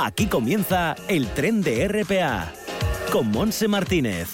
[0.00, 2.52] Aquí comienza el tren de RPA
[3.10, 4.28] con Monse Martínez.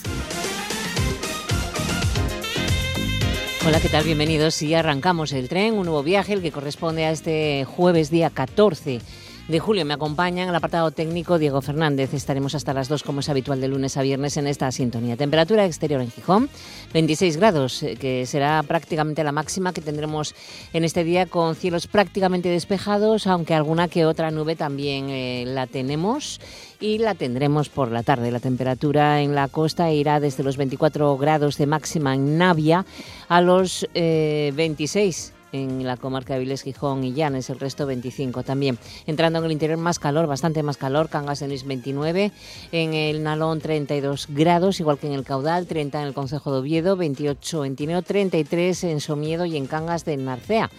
[3.67, 4.05] Hola, ¿qué tal?
[4.05, 4.61] Bienvenidos.
[4.61, 9.01] Y arrancamos el tren, un nuevo viaje, el que corresponde a este jueves día 14
[9.49, 9.85] de julio.
[9.85, 12.15] Me acompaña en el apartado técnico Diego Fernández.
[12.15, 15.17] Estaremos hasta las 2 como es habitual de lunes a viernes en esta sintonía.
[15.17, 16.49] Temperatura exterior en Gijón,
[16.93, 20.35] 26 grados, eh, que será prácticamente la máxima que tendremos
[20.73, 25.67] en este día con cielos prácticamente despejados, aunque alguna que otra nube también eh, la
[25.67, 26.41] tenemos
[26.81, 28.31] y la tendremos por la tarde.
[28.31, 32.87] La temperatura en la costa irá desde los 24 grados de máxima en Navia
[33.29, 38.43] a los 26 eh, en la comarca de Viles, Gijón y Llanes, el resto 25
[38.43, 38.77] también.
[39.07, 42.33] Entrando en el interior más calor, bastante más calor, Cangas en Luis 29,
[42.73, 46.59] en el Nalón 32 grados, igual que en el Caudal, 30 en el Consejo de
[46.59, 50.71] Oviedo, 28 en Tineo, 33 en Somiedo y en Cangas de Narcea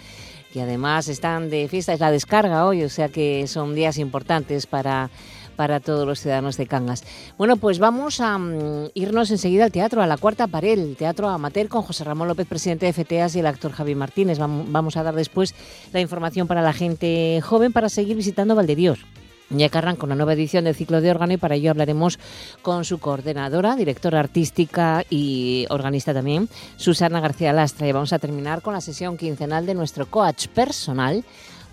[0.53, 4.67] y además están de fiesta, es la descarga hoy, o sea que son días importantes
[4.67, 5.09] para
[5.55, 7.03] para todos los ciudadanos de Cangas.
[7.37, 11.29] Bueno, pues vamos a mm, irnos enseguida al teatro, a la cuarta pared, el teatro
[11.29, 14.37] amateur con José Ramón López, presidente de FTEAS y el actor Javi Martínez.
[14.39, 15.55] Vamos a dar después
[15.93, 19.05] la información para la gente joven para seguir visitando Valdedios.
[19.51, 22.17] Ya que arranca una nueva edición del ciclo de órgano y para ello hablaremos
[22.63, 27.87] con su coordinadora, directora artística y organista también, Susana García Lastra.
[27.87, 31.23] Y vamos a terminar con la sesión quincenal de nuestro coach personal,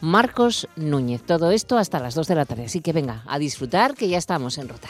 [0.02, 1.22] Marcos Núñez.
[1.22, 2.64] Todo esto hasta las 2 de la tarde.
[2.64, 4.88] Así que venga, a disfrutar que ya estamos en ruta.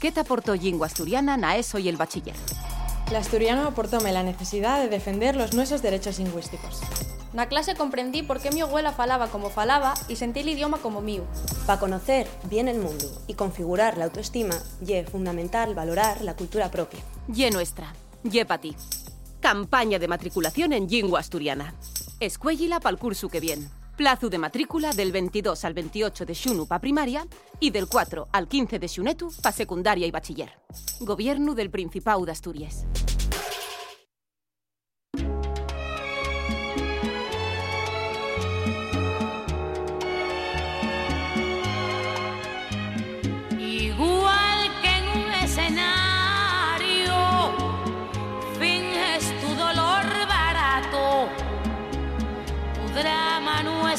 [0.00, 2.34] ¿Qué te aportó lengua asturiana na ESO y el bachiller?
[3.12, 6.80] La asturiano aportóme la necesidad de defender los nuestros derechos lingüísticos.
[7.34, 11.02] Na clase comprendí por qué mi abuela falaba como falaba y sentí el idioma como
[11.02, 11.24] mío.
[11.66, 14.54] Para conocer bien el mundo y configurar la autoestima,
[14.86, 17.00] es fundamental valorar la cultura propia.
[17.28, 17.92] Y nuestra.
[18.24, 18.74] Yepati.
[19.40, 21.74] Campaña de matriculación en lengua asturiana.
[22.20, 23.68] Escuéllila pa'l curso que viene.
[23.96, 27.26] Plazo de matrícula del 22 al 28 de xunu pa primaria
[27.60, 30.52] y del 4 al 15 de xunetu pa secundaria y bachiller.
[31.00, 32.86] Gobierno del Principado de Asturias.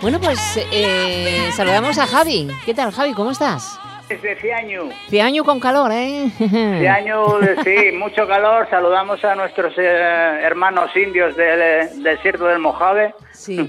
[0.00, 2.48] Bueno, pues eh, saludamos a Javi.
[2.64, 3.14] ¿Qué tal, Javi?
[3.14, 3.80] ¿Cómo estás?
[4.08, 4.88] Desde Ciaño.
[5.10, 6.30] Ciaño con calor, ¿eh?
[6.38, 7.26] Ciaño,
[7.64, 8.66] sí, mucho calor.
[8.70, 13.14] Saludamos a nuestros eh, hermanos indios del desierto del Mojave.
[13.32, 13.68] Sí.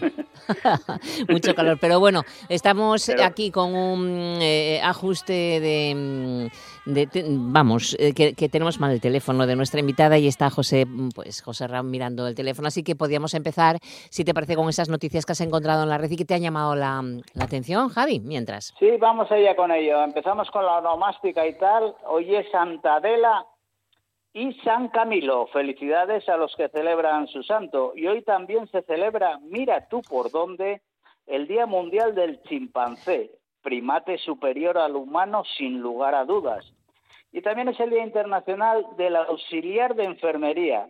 [1.29, 6.47] mucho calor, pero bueno, estamos aquí con un eh, ajuste de mm,
[7.51, 11.41] vamos, eh, que, tenemos mal el teléfono de nuestra invitada y está José, mm, pues
[11.41, 13.77] José Ram mirando el teléfono, así que podríamos empezar,
[14.09, 16.33] si te parece, con esas noticias que has encontrado en la red y que te
[16.33, 17.03] ha llamado la,
[17.39, 18.73] atención, Javi, mientras.
[18.79, 20.03] Sí, vamos allá con ello.
[20.03, 21.95] Empezamos con la onomástica y tal.
[22.05, 23.47] Hoy es Santa Adela
[24.31, 25.47] y San Camilo.
[25.47, 27.93] Felicidades a los que celebran su santo.
[27.95, 30.81] Y hoy también se celebra, mira tú por dónde,
[31.25, 33.31] el Día Mundial del Chimpancé,
[33.63, 36.63] primate superior al humano sin lugar a dudas.
[37.31, 40.89] Y también es el Día Internacional del Auxiliar de Enfermería.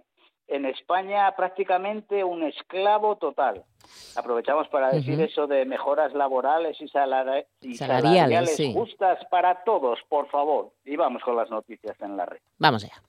[0.50, 3.64] En España prácticamente un esclavo total.
[4.16, 10.72] Aprovechamos para decir eso de mejoras laborales y, salariales, justas para todos, por favor.
[10.86, 12.40] Y vamos con las noticias en la red.
[12.58, 13.02] Vamos allá.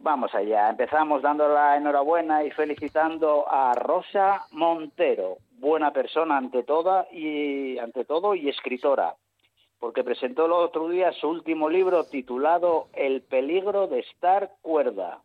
[0.00, 0.70] Vamos allá.
[0.70, 8.04] Empezamos dando la enhorabuena y felicitando a Rosa Montero, buena persona ante toda y ante
[8.04, 9.14] todo y escritora
[9.78, 15.20] porque presentó el otro día su último libro titulado El peligro de estar cuerda,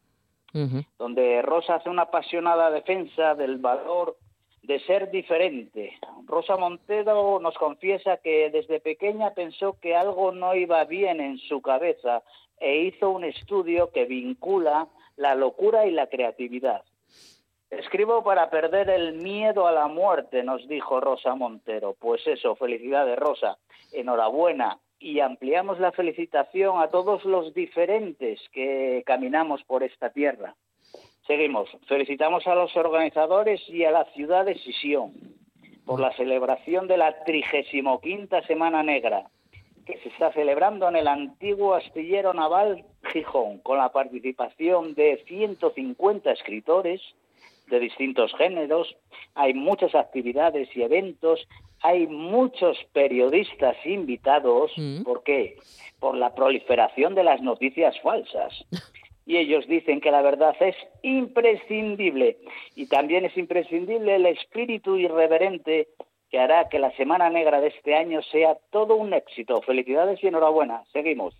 [0.98, 4.18] donde Rosa hace una apasionada defensa del valor
[4.64, 5.98] de ser diferente.
[6.26, 11.62] Rosa Montero nos confiesa que desde pequeña pensó que algo no iba bien en su
[11.62, 12.22] cabeza
[12.60, 14.88] e hizo un estudio que vincula
[15.18, 16.84] la locura y la creatividad.
[17.70, 21.96] Escribo para perder el miedo a la muerte, nos dijo Rosa Montero.
[21.98, 23.58] Pues eso, felicidades Rosa,
[23.94, 24.78] enhorabuena.
[25.02, 30.56] Y ampliamos la felicitación a todos los diferentes que caminamos por esta tierra.
[31.26, 31.70] Seguimos.
[31.88, 35.14] Felicitamos a los organizadores y a la ciudad de Sisión.
[35.86, 38.00] por la celebración de la 35
[38.48, 39.26] Semana Negra,
[39.86, 46.32] que se está celebrando en el antiguo astillero naval Gijón, con la participación de 150
[46.32, 47.02] escritores
[47.68, 48.96] de distintos géneros,
[49.34, 51.48] hay muchas actividades y eventos,
[51.84, 55.04] hay muchos periodistas invitados, Mm.
[55.04, 55.58] ¿por qué?
[56.00, 58.54] Por la proliferación de las noticias falsas.
[59.24, 62.38] Y ellos dicen que la verdad es imprescindible.
[62.76, 65.90] Y también es imprescindible el espíritu irreverente
[66.32, 69.62] que hará que la Semana Negra de este año sea todo un éxito.
[69.62, 70.84] Felicidades y enhorabuena.
[70.92, 71.36] Seguimos.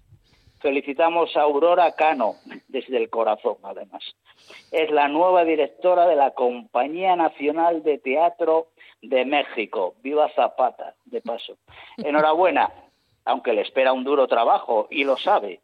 [0.60, 2.36] Felicitamos a Aurora Cano,
[2.68, 4.04] desde el corazón, además.
[4.72, 8.68] Es la nueva directora de la Compañía Nacional de Teatro
[9.02, 9.96] de México.
[10.02, 11.58] Viva Zapata, de paso.
[11.98, 12.72] Enhorabuena,
[13.26, 15.60] aunque le espera un duro trabajo, y lo sabe.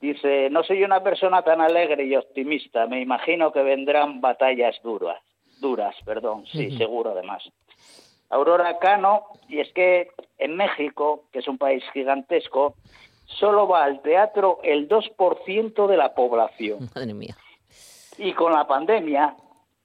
[0.00, 5.20] Dice, no soy una persona tan alegre y optimista, me imagino que vendrán batallas duras,
[5.60, 7.42] duras, perdón, sí, seguro además.
[8.30, 12.76] Aurora Cano, y es que en México, que es un país gigantesco,
[13.26, 16.88] solo va al teatro el 2% de la población.
[16.94, 17.36] Madre mía.
[18.16, 19.34] Y con la pandemia,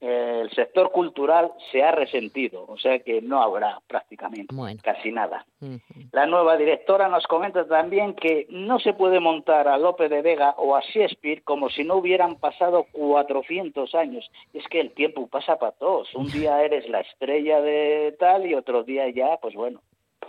[0.00, 4.78] el sector cultural se ha resentido, o sea que no habrá prácticamente Bueno.
[4.82, 5.46] casi nada.
[5.60, 5.80] Ujú.
[6.12, 10.54] La nueva directora nos comenta también que no se puede montar a Lope de Vega
[10.58, 14.30] o a Shakespeare como si no hubieran pasado 400 años.
[14.52, 16.14] Es que el tiempo pasa para todos.
[16.14, 19.80] Un día eres la estrella de tal y otro día ya, pues bueno,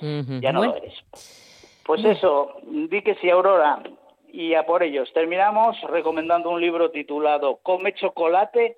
[0.01, 0.39] Ujú.
[0.39, 0.93] ya no Bueno, lo eres.
[1.85, 3.81] Pues eso, di que sí, Aurora,
[4.29, 5.11] y a por ellos.
[5.13, 8.77] Terminamos recomendando un libro titulado Come chocolate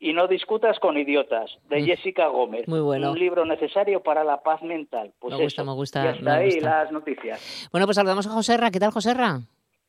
[0.00, 1.84] y no discutas con idiotas, de Mm.
[1.86, 2.66] Jessica Gómez.
[2.68, 3.12] Muy bueno.
[3.12, 5.12] Un libro necesario para la paz mental.
[5.18, 5.70] Pues Me gusta, eso.
[5.70, 6.70] me gusta, Y hasta me ahí gusta.
[6.82, 7.68] las noticias.
[7.72, 8.70] Bueno, pues saludamos a Joserra.
[8.70, 9.40] ¿Qué tal, Joserra?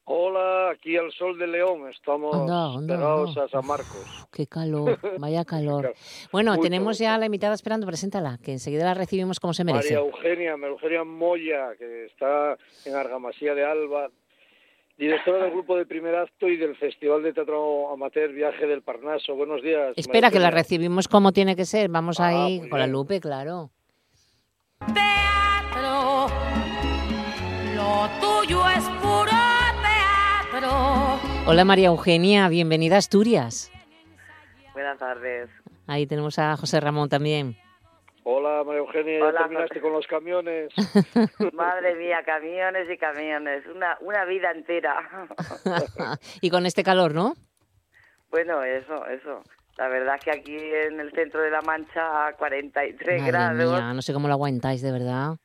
[0.07, 3.43] Hola, aquí al Sol de León, estamos Anda, anda, pegados anda.
[3.45, 4.27] a San Marcos.
[4.31, 5.95] Qué calor, vaya calor.
[6.31, 7.15] Bueno, Mucho, tenemos ya mucho.
[7.15, 9.95] a la invitada esperando, preséntala, que enseguida la recibimos como se merece.
[9.95, 12.55] María Eugenia, María Eugenia Moya, que está
[12.85, 14.09] en Argamasía de Alba,
[14.97, 19.35] directora del grupo de primer acto y del Festival de Teatro Amateur Viaje del Parnaso.
[19.35, 19.93] Buenos días.
[19.95, 21.89] Espera, María que la recibimos como tiene que ser.
[21.89, 23.71] Vamos Ah, ahí con la lupe, claro.
[24.93, 26.27] Teatro,
[27.75, 29.31] lo tuyo es puro
[29.81, 31.19] teatro.
[31.47, 33.71] Hola María Eugenia, bienvenida a Asturias.
[34.73, 35.49] Buenas tardes.
[35.87, 37.55] Ahí tenemos a José Ramón también.
[38.27, 40.73] Hola, María Eugenia, ya Hola, terminaste con los camiones.
[41.53, 44.95] Madre mía, camiones y camiones, una, una vida entera.
[46.41, 47.33] y con este calor, ¿no?
[48.31, 49.43] bueno, eso, eso.
[49.77, 53.71] La verdad que aquí en el centro de la Mancha a 43 Madre grados.
[53.71, 55.35] mía, no sé cómo lo aguantáis, de verdad.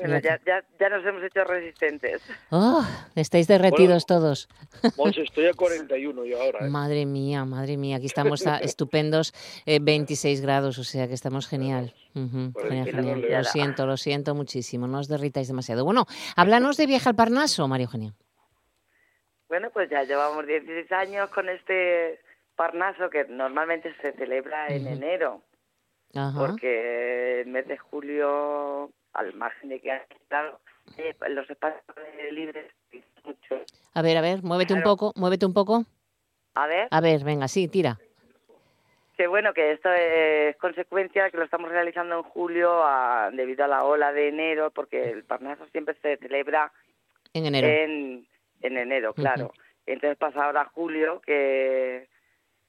[0.00, 2.22] Bueno, ya, ya, ya nos hemos hecho resistentes.
[2.50, 2.84] Oh,
[3.14, 4.48] estáis derretidos todos.
[4.96, 6.66] Pues estoy a 41 yo ahora.
[6.66, 6.70] ¿eh?
[6.70, 9.32] Madre mía, madre mía, aquí estamos a estupendos
[9.66, 11.94] eh, 26 grados, o sea que estamos genial.
[12.14, 13.24] Ujú, Por genial, genial.
[13.28, 15.84] Lo siento, lo siento muchísimo, no os derritáis demasiado.
[15.84, 18.12] Bueno, háblanos de viaje al Parnaso, María Eugenia.
[19.48, 22.20] Bueno, pues ya llevamos 16 años con este
[22.56, 24.92] Parnaso que normalmente se celebra en Ujú.
[24.92, 25.42] enero.
[26.14, 26.38] Ajá.
[26.38, 30.60] porque el mes de julio, al margen de que claro,
[30.98, 31.82] eh, los espacios
[32.32, 32.66] libres
[33.24, 33.62] mucho.
[33.94, 35.84] A ver, a ver, muévete un poco, muévete un poco.
[36.54, 37.98] A ver, A ver, venga, sí, tira.
[39.16, 43.68] que bueno, que esto es consecuencia que lo estamos realizando en julio a- debido a
[43.68, 46.72] la ola de enero, porque el Parnaso siempre se celebra
[47.34, 47.68] En enero.
[47.68, 48.26] en,
[48.62, 49.52] en enero, claro.
[49.86, 52.08] Entonces pasa ahora julio, que,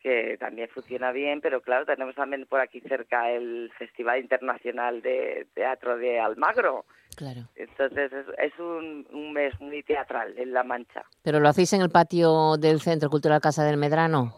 [0.03, 5.47] que también funciona bien, pero claro, tenemos también por aquí cerca el Festival Internacional de
[5.53, 6.85] Teatro de Almagro.
[7.15, 7.41] Claro.
[7.55, 11.03] Entonces es, es un, un mes muy teatral en La Mancha.
[11.23, 14.33] ¿Pero lo hacéis en el patio del Centro Cultural Casa del Medrano?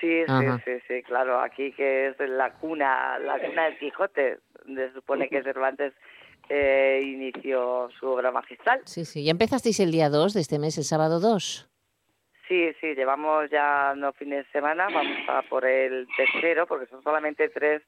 [0.00, 0.60] Sí, Ajá.
[0.64, 1.40] sí, sí, sí, claro.
[1.40, 5.94] Aquí que es la cuna, la cuna del Quijote, se supone que Cervantes
[6.48, 8.80] eh, inició su obra magistral.
[8.84, 9.24] Sí, sí.
[9.24, 11.68] ¿Ya empezasteis el día 2 de este mes, el sábado 2?
[12.52, 17.02] Sí, sí, llevamos ya no fines de semana, vamos a por el tercero, porque son
[17.02, 17.80] solamente tres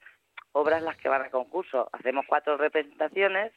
[0.53, 1.91] obras las que van a concurso.
[1.93, 3.53] Hacemos cuatro representaciones,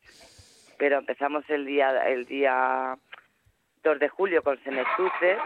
[0.77, 2.97] pero empezamos el día el día
[3.83, 5.37] 2 de julio con Senestuce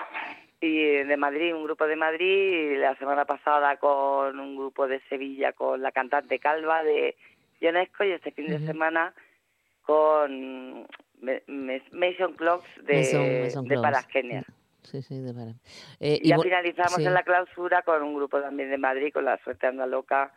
[0.62, 5.00] y de Madrid, un grupo de Madrid, y la semana pasada con un grupo de
[5.10, 7.16] Sevilla con la cantante Calva de
[7.60, 9.14] Ionesco y este fin de semana
[9.84, 10.88] con
[11.22, 13.82] Mason Clocks de, Mason- Mason de Clocks.
[13.84, 14.44] Parasquenia.
[14.84, 15.32] Sí, sí, de.
[16.00, 17.06] Eh, Y ya bu- finalizamos sí.
[17.06, 20.34] en la clausura con un grupo también de Madrid, con la suerte anda loca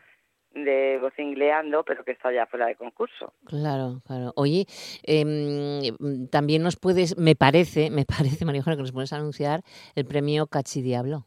[0.53, 3.33] de Vocingleando, pero que está ya fuera de concurso.
[3.47, 4.33] Claro, claro.
[4.37, 4.67] Oye,
[5.03, 9.63] em, también nos puedes, me parece, me parece, María Eugenia, que nos puedes anunciar
[9.97, 11.27] el premio Cachidiablo.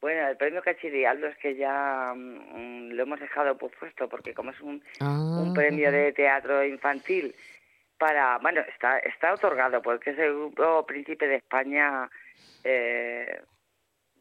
[0.00, 4.60] Bueno, el premio Cachirialdo es que ya mm, lo hemos dejado puesto porque como es
[4.62, 7.34] un, Ah, un premio de teatro infantil
[8.00, 12.08] para, bueno, está está otorgado porque es el grupo Príncipe de España
[12.64, 13.42] eh,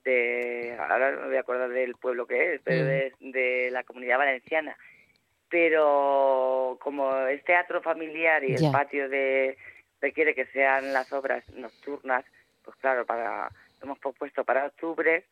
[0.03, 2.87] de, ahora no me voy a acordar del pueblo que es, pero Mm.
[2.87, 4.75] de, de la comunidad valenciana.
[5.49, 9.57] Pero como es teatro familiar y el patio de
[10.01, 12.25] requiere que sean las obras nocturnas,
[12.63, 13.49] pues claro, para
[13.81, 15.23] hemos propuesto para octubre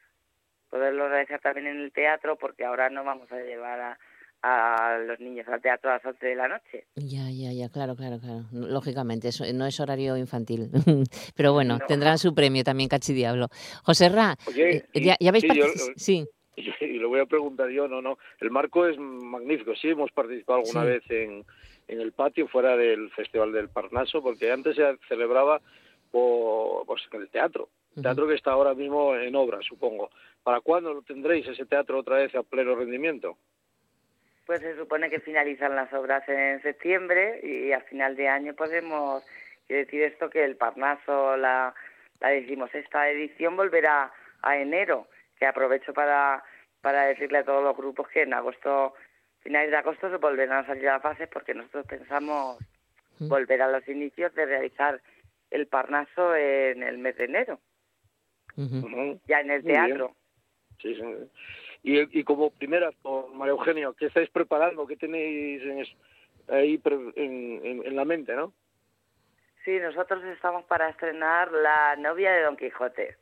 [0.69, 3.99] poderlo realizar también en el teatro porque ahora no vamos a llevar a,
[4.43, 6.85] a los niños al teatro a las 11 de la noche.
[6.95, 8.43] Ya, ya, ya, claro, claro, claro.
[8.51, 10.69] Lógicamente, eso no es horario infantil.
[11.35, 11.85] Pero bueno, No.
[11.87, 13.47] tendrán su premio también, Cachidiablo.
[13.83, 16.25] José Ra, Oye, eh, ya, ya habéis sí, yo- partici- Sí,
[16.81, 18.17] Y, lo voy a preguntar yo, no, no.
[18.39, 19.75] El marco es magnífico.
[19.75, 20.87] Sí, hemos participado alguna Sí.
[20.87, 21.45] vez en,
[21.87, 25.61] en el patio fuera del Festival del Parnaso, porque antes se celebraba
[26.11, 27.69] por, pues, en el teatro.
[28.01, 30.09] Teatro que está ahora mismo en obra, supongo.
[30.43, 33.37] ¿Para cuándo lo tendréis ese teatro otra vez a pleno rendimiento?
[34.47, 39.23] Pues se supone que finalizan las obras en septiembre y a final de año podemos
[39.67, 41.75] quiere decir esto que el Parnaso, la,
[42.21, 44.11] la decimosexta edición volverá
[44.41, 46.43] a enero, que aprovecho para,
[46.81, 48.93] para decirle a todos los grupos que en agosto,
[49.41, 52.57] finales de agosto se volverán a salir a fases porque nosotros pensamos
[53.19, 53.29] Mm.
[53.29, 55.01] volver a los inicios de realizar
[55.49, 57.59] el Parnaso en el mes de enero,
[59.25, 59.87] ya en el Muy bien.
[59.87, 60.15] teatro.
[60.81, 61.03] Sí, sí.
[61.83, 62.91] Y, y como primera,
[63.33, 64.87] María Eugenio, ¿qué estáis preparando?
[64.87, 65.85] ¿Qué tenéis en
[66.49, 66.81] ahí
[67.15, 68.53] en, la mente, no?
[69.63, 73.17] Sí, nosotros estamos para estrenar La novia de Don Quijote,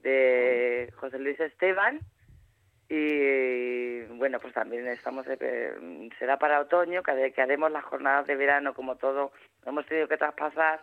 [0.00, 2.00] de José Luis Esteban.
[2.88, 8.36] Y bueno, pues también estamos, eh, será para otoño, que, que haremos las jornadas de
[8.36, 9.32] verano como todo.
[9.64, 10.80] Hemos tenido que traspasar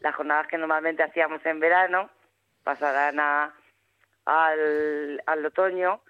[0.00, 2.08] las jornadas que normalmente hacíamos en verano,
[2.62, 3.54] pasarán a,
[4.24, 6.00] al otoño,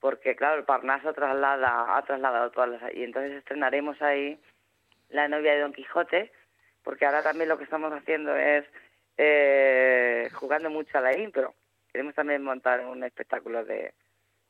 [0.00, 2.94] porque claro, el Parnaso traslada, ha trasladado todas las...
[2.94, 4.38] Y entonces estrenaremos ahí
[5.10, 6.32] La novia de Don Quijote,
[6.82, 8.64] porque ahora también lo que estamos haciendo es
[9.18, 11.54] eh, jugando mucho a la impro.
[11.92, 13.92] Queremos también montar un espectáculo de,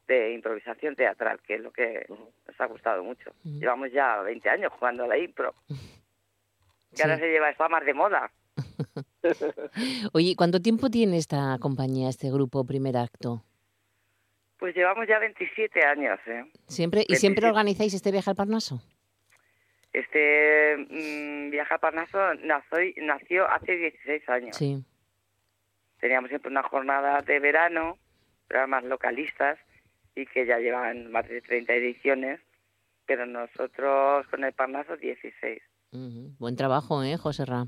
[0.06, 3.32] de improvisación teatral, que es lo que nos ha gustado mucho.
[3.42, 5.54] Llevamos ya 20 años jugando a la impro.
[6.90, 7.02] Que Sí.
[7.02, 8.32] ahora se lleva, está más de moda.
[10.12, 13.44] Oye, ¿cuánto tiempo tiene esta compañía, este grupo Primer Acto?
[14.60, 16.44] Pues llevamos ya 27 años, ¿eh?
[16.68, 17.48] ¿Siempre, ¿Y siempre 27.
[17.48, 18.82] organizáis este viaje al Parnaso?
[19.90, 24.56] Este mm, Viaja Parnaso nació, nació hace 16 años.
[24.56, 24.84] Sí.
[25.98, 27.98] Teníamos siempre una jornada de verano,
[28.48, 29.58] programas localistas,
[30.14, 32.40] y que ya llevan más de 30 ediciones,
[33.06, 35.62] pero nosotros con el Parnaso 16.
[35.92, 36.34] Ujú.
[36.38, 37.66] Buen trabajo, ¿eh, José Ra?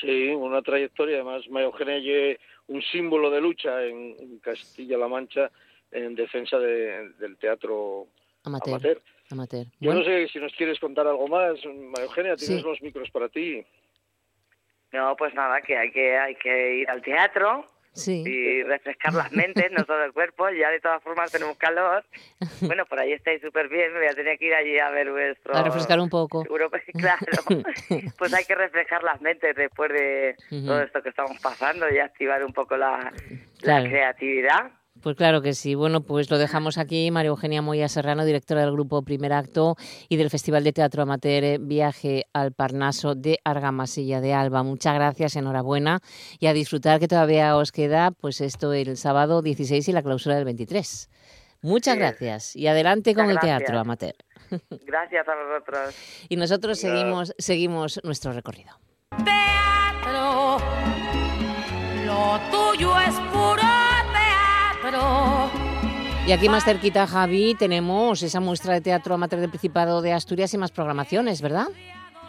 [0.00, 1.16] Sí, una trayectoria.
[1.16, 5.50] Además, María Eugenia es un símbolo de lucha en, en Castilla-La Mancha
[5.92, 8.06] en defensa de- del teatro
[8.44, 8.74] Amateur.
[8.74, 9.02] amateur.
[9.30, 9.66] Amateur.
[9.80, 12.62] Yo Bueno, no sé si nos quieres contar algo más, María Eugenia, tienes Sí.
[12.68, 13.64] los micros para ti.
[14.92, 18.22] No, pues nada, que hay que hay que ir al teatro sí.
[18.24, 20.48] y refrescar las mentes, no todo el cuerpo.
[20.50, 22.04] Ya de todas formas tenemos calor.
[22.76, 23.92] Bueno, por ahí estáis súper bien.
[23.92, 25.54] Me voy a tener que ir allí a ver vuestro.
[25.54, 26.42] A refrescar un poco.
[26.42, 27.26] Seguro que claro.
[28.18, 32.44] Pues hay que refrescar las mentes después de todo esto que estamos pasando y activar
[32.44, 33.12] un poco la,
[33.58, 33.84] Claro.
[33.84, 34.70] la creatividad.
[35.06, 35.76] Pues claro que sí.
[35.76, 37.12] Bueno, pues lo dejamos aquí.
[37.12, 39.76] María Eugenia Moya Serrano, directora del grupo Primer Acto
[40.08, 44.64] y del Festival de Teatro Amateur Viaje al Parnaso de Argamasilla de Alba.
[44.64, 46.00] Muchas gracias, enhorabuena
[46.40, 50.34] y a disfrutar que todavía os queda pues esto el sábado 16 y la clausura
[50.34, 51.08] del 23.
[51.62, 52.00] Muchas Sí.
[52.00, 53.58] gracias y adelante con Muchas el gracias.
[53.60, 54.14] teatro amateur.
[54.86, 55.94] Gracias a vosotros.
[56.28, 58.72] Y nosotros seguimos seguimos nuestro recorrido.
[59.24, 60.58] teatro.
[62.04, 63.65] Lo tuyo es puro.
[66.26, 70.52] Y aquí más cerquita, Javi, tenemos esa muestra de teatro amateur del Principado de Asturias
[70.54, 71.66] y más programaciones, ¿verdad?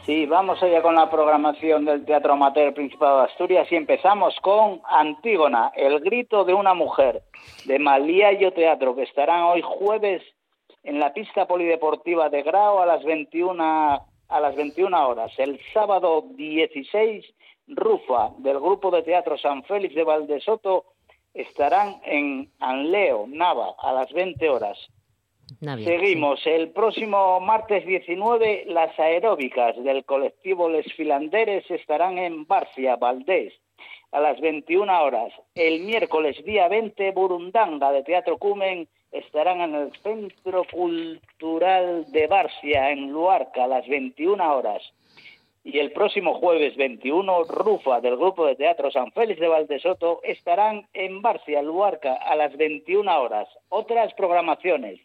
[0.06, 4.82] Sí, vamos allá con la programación del Teatro Amateur Principado de Asturias y empezamos con
[4.88, 7.24] Antígona, el grito de una mujer,
[7.66, 10.22] de Maliayo Teatro, que estarán hoy jueves
[10.84, 13.62] en la pista polideportiva de Grao a las 21
[14.30, 15.32] a las 21 horas.
[15.38, 17.26] El sábado 16,
[17.68, 20.86] Rufa, del grupo de teatro San Félix de Valdesoto,
[21.38, 24.78] estarán en Anleo, Nava, a las 20 horas.
[25.60, 26.46] Seguimos.
[26.46, 33.54] El próximo martes 19, las aeróbicas del colectivo Les Filanderes estarán en Barcia, Valdés,
[34.12, 35.32] a las 21 horas.
[35.56, 42.92] El miércoles día 20, Burundanga de Teatro Cumen estarán en el Centro Cultural de Barcia,
[42.92, 44.82] en Luarca, a las 21 horas.
[45.70, 50.88] Y el próximo jueves 21, Rufa del Grupo de Teatro San Félix de Valdesoto estarán
[50.94, 53.50] en Barcia, Luarca, a las 21 horas.
[53.68, 55.02] Otras programaciones.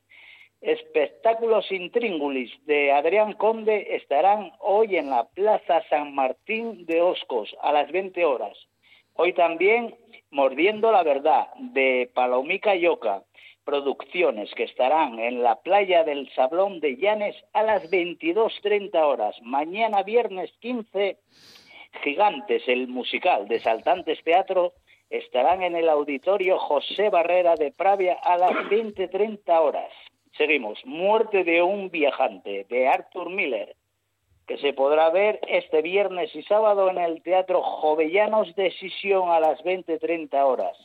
[0.60, 7.72] Espectáculos intríngulis de Adrián Conde estarán hoy en la Plaza San Martín de Oscos a
[7.72, 8.56] las 20 horas.
[9.14, 9.96] Hoy también
[10.30, 13.24] Mordiendo la Verdad de Palomica Yoca
[13.64, 19.36] producciones que estarán en la playa del Sablón de Llanes a las 22.30 horas.
[19.42, 21.18] Mañana viernes 15,
[22.02, 24.72] Gigantes, el musical de Saltantes Teatro,
[25.10, 29.92] estarán en el auditorio José Barrera de Pravia a las 20.30 horas.
[30.36, 33.76] Seguimos, Muerte de un viajante de Arthur Miller,
[34.46, 39.40] que se podrá ver este viernes y sábado en el Teatro Jovellanos de Sisión a
[39.40, 40.76] las 20.30 horas.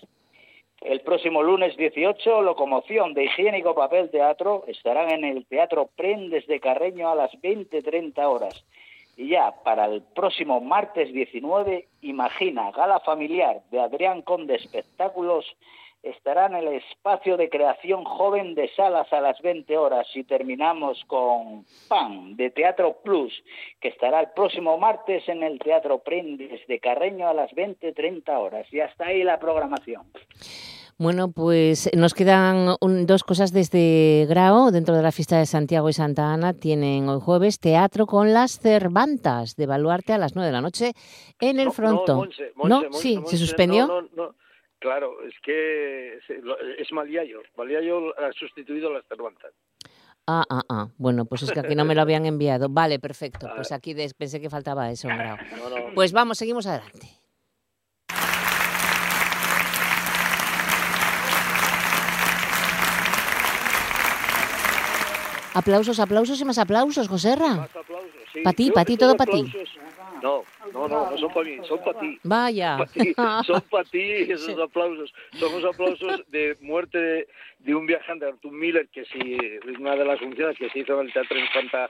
[0.81, 6.59] El próximo lunes 18, Locomoción de Higiénico Papel Teatro estarán en el Teatro Prendes de
[6.59, 8.63] Carreño a las 20.30 horas.
[9.17, 15.45] Y ya para el próximo martes 19, Imagina, Gala Familiar de Adrián Conde Espectáculos
[16.03, 21.03] estará en el espacio de creación joven de Salas a las 20 horas y terminamos
[21.07, 23.33] con PAN de Teatro Plus,
[23.79, 28.67] que estará el próximo martes en el Teatro Prendes de Carreño a las 20.30 horas.
[28.71, 30.03] Y hasta ahí la programación.
[30.99, 32.75] Bueno, pues nos quedan
[33.05, 36.53] dos cosas desde Grao, dentro de la fiesta de Santiago y Santa Ana.
[36.53, 40.93] Tienen hoy jueves teatro con las Cervantas de Baluarte a las 9 de la noche
[41.39, 42.27] en el Fronto.
[42.63, 44.09] No, sí, se suspendió.
[44.79, 46.19] Claro, es que
[46.77, 47.41] es Maliayo.
[47.57, 49.53] Maliayo ha sustituido a las Cervantas.
[50.27, 50.87] Ah, ah, ah.
[50.97, 52.67] Bueno, pues es que aquí no me lo habían enviado.
[52.69, 53.49] Vale, perfecto.
[53.55, 55.07] Pues aquí pensé que faltaba eso.
[55.95, 57.07] Pues vamos, seguimos adelante.
[65.55, 67.55] Aplausos, aplausos y más aplausos, Joserra.
[67.55, 67.96] Más aplausos,
[68.43, 68.71] sí.
[68.71, 69.51] Para ti, todo para ti.
[70.21, 72.19] No, no, no, no son para mí, son para ti.
[72.23, 72.77] Vaya.
[73.45, 75.13] son para ti esos aplausos.
[75.33, 77.27] Son los aplausos de muerte de,
[77.59, 80.99] de un viajante, Artur Miller, que sí, es una de las funciones que se hizo
[80.99, 81.89] en el Teatro Infanta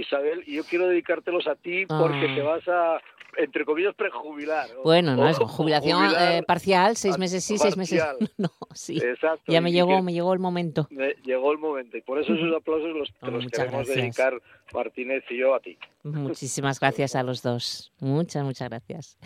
[0.00, 2.34] Isabel, y yo quiero dedicártelos a ti porque Ah.
[2.34, 3.00] te vas a,
[3.36, 4.68] entre comillas, prejubilar.
[4.84, 8.02] Bueno, no es jubilación jubilar eh, parcial, seis meses sí, seis meses
[8.38, 8.50] no.
[8.74, 9.50] Sí, Exacto.
[9.52, 10.86] ya me llegó, que me llegó el momento.
[10.90, 11.96] me llegó el momento.
[11.96, 13.96] Y por eso esos aplausos los, Oh, los queremos gracias.
[13.96, 14.40] dedicar
[14.74, 15.78] Martínez y yo a ti.
[16.02, 17.92] Muchísimas gracias a los dos.
[18.00, 19.18] Muchas, muchas gracias.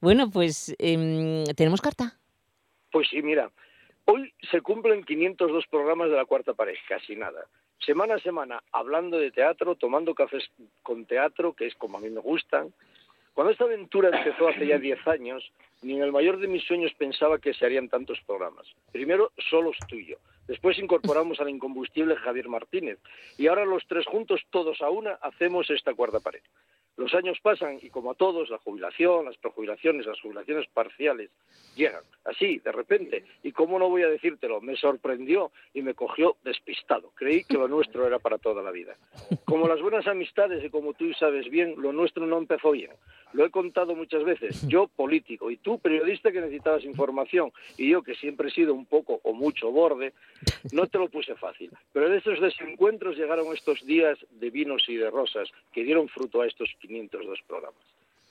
[0.00, 2.18] Bueno, pues em, tenemos carta.
[2.92, 3.50] Pues sí, mira,
[4.06, 7.46] hoy se cumplen 502 programas de la cuarta pared, casi nada.
[7.84, 10.50] Semana a semana, hablando de teatro, tomando cafés
[10.82, 12.72] con teatro, que es como a mí me gustan.
[13.32, 15.50] Cuando esta aventura empezó hace ya 10 años,
[15.82, 18.66] ni en el mayor de mis sueños pensaba que se harían tantos programas.
[18.92, 20.18] Primero, solos tuyo.
[20.46, 22.98] Después incorporamos al incombustible Javier Martínez.
[23.38, 26.42] Y ahora los tres juntos, todos a una, hacemos esta cuarta pared.
[27.00, 31.30] Los años pasan y como a todos, la jubilación, las prejubilaciones, las jubilaciones parciales
[31.74, 33.24] llegan, así, de repente.
[33.42, 37.10] Y cómo no voy a decírtelo, me sorprendió y me cogió despistado.
[37.14, 38.98] Creí que lo nuestro era para toda la vida.
[39.46, 42.90] Como las buenas amistades y como tú sabes bien, lo nuestro no empezó bien.
[43.32, 44.60] Lo he contado muchas veces.
[44.68, 48.86] Yo, político, y tú, periodista que necesitabas información, y yo, que siempre he sido un
[48.86, 50.12] poco o mucho borde,
[50.72, 51.70] no te lo puse fácil.
[51.92, 56.42] Pero de estos desencuentros llegaron estos días de vinos y de rosas que dieron fruto
[56.42, 57.80] a estos 502 programas.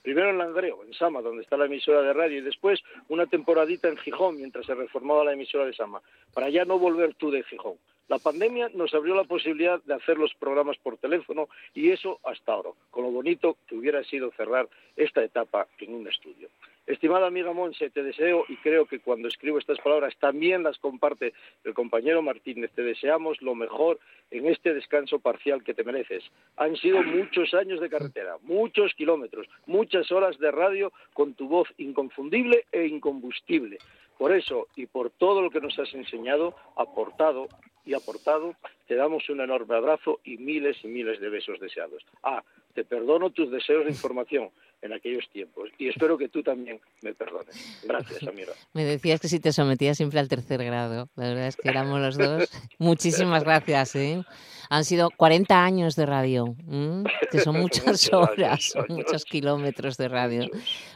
[0.02, 3.88] Primero en Langreo, en Sama, donde está la emisora de radio, y después una temporadita
[3.88, 6.00] en Gijón, mientras se reformaba la emisora de Sama,
[6.32, 7.74] para ya no volver tú de Gijón.
[8.10, 12.52] La pandemia nos abrió la posibilidad de hacer los programas por teléfono y eso hasta
[12.52, 16.48] ahora, con lo bonito que hubiera sido cerrar esta etapa en un estudio.
[16.88, 21.34] Estimada amiga Monse, te deseo y creo que cuando escribo estas palabras también las comparte
[21.62, 22.72] el compañero Martínez.
[22.74, 24.00] Te deseamos lo mejor
[24.32, 26.24] en este descanso parcial que te mereces.
[26.56, 31.68] Han sido muchos años de carretera, muchos kilómetros, muchas horas de radio con tu voz
[31.78, 33.78] inconfundible e incombustible.
[34.18, 37.46] Por eso y por todo lo que nos has enseñado, aportado
[37.90, 38.54] y aportado,
[38.86, 42.06] te damos un enorme abrazo y miles y miles de besos deseados.
[42.22, 44.50] Ah, te perdono tus deseos de información
[44.82, 47.80] en aquellos tiempos y espero que tú también me perdones.
[47.84, 48.52] Gracias, amiga.
[48.72, 51.08] Me decías que si te sometías siempre al tercer grado.
[51.16, 52.50] La verdad es que éramos los dos.
[52.78, 53.94] Muchísimas gracias.
[53.96, 54.22] ¿eh?
[54.68, 57.04] Han sido 40 años de radio, ¿m?
[57.30, 60.48] que son muchas horas, años, muchos kilómetros de radio.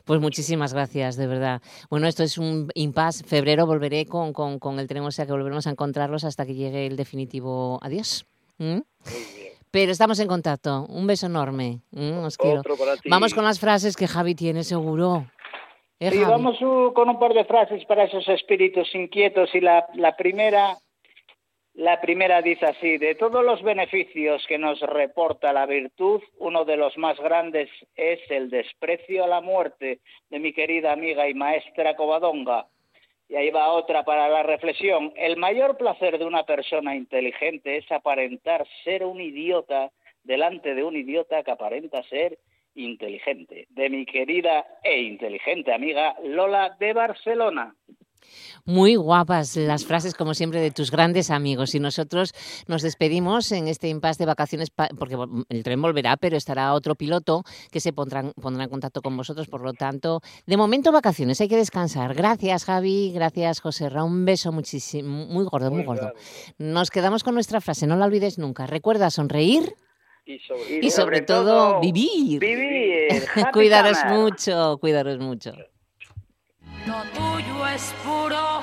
[0.05, 1.63] Pues muchísimas gracias, de verdad.
[1.91, 3.25] Bueno, esto es un impasse.
[3.25, 6.55] Febrero volveré con, con, con el tren, o sea que volveremos a encontrarlos hasta que
[6.55, 8.27] llegue el definitivo adiós.
[9.75, 10.87] Pero estamos en contacto.
[10.89, 11.81] Un beso enorme.
[11.93, 12.19] ¿m?
[12.25, 12.61] Os quiero.
[12.61, 13.09] Otro para ti.
[13.11, 15.27] Vamos con las frases que Javi tiene seguro.
[15.99, 19.87] ¿Eh, Sí, vamos uh, con un par de frases para esos espíritus inquietos y la,
[19.95, 20.77] la primera
[21.75, 26.77] La primera dice así, de todos los beneficios que nos reporta la virtud, uno de
[26.77, 29.99] los más grandes es el desprecio a la muerte
[30.31, 32.69] de mi querida amiga y maestra Covadonga.
[33.29, 35.13] Y ahí va otra para la reflexión.
[35.17, 39.91] El mayor placer de una persona inteligente es aparentar ser un idiota
[40.23, 42.39] delante de un idiota que aparenta ser
[42.75, 43.67] inteligente.
[43.71, 47.75] De mi querida e inteligente amiga Lola de Barcelona.
[48.65, 51.75] Muy guapas las frases, como siempre, de tus grandes amigos.
[51.75, 52.33] Y nosotros
[52.67, 55.17] nos despedimos en este impasse de vacaciones, porque
[55.49, 59.49] el tren volverá, pero estará otro piloto que se pondrá, en contacto con vosotros.
[59.49, 62.15] Por lo tanto, de momento, vacaciones, hay que descansar.
[62.15, 63.13] Gracias, Javi.
[63.13, 64.05] Gracias, José Ra.
[64.05, 66.13] Un beso muchísimo, muy gordo, muy, gordo.
[66.59, 68.67] Nos quedamos con nuestra frase, no la olvides nunca.
[68.67, 69.75] Recuerda sonreír.
[70.27, 72.41] Y sobre, todo, vivir.
[72.41, 73.25] Vivir.
[73.53, 75.53] cuidaros mucho, cuidaros mucho.
[76.87, 78.63] Lo tuyo es puro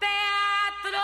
[0.00, 0.98] teatro.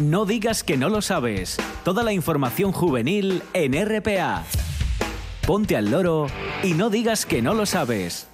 [0.00, 1.56] No digas que no lo sabes.
[1.84, 4.44] Toda la información juvenil en RPA.
[5.46, 6.26] Ponte al loro
[6.62, 8.28] y no digas que no lo sabes.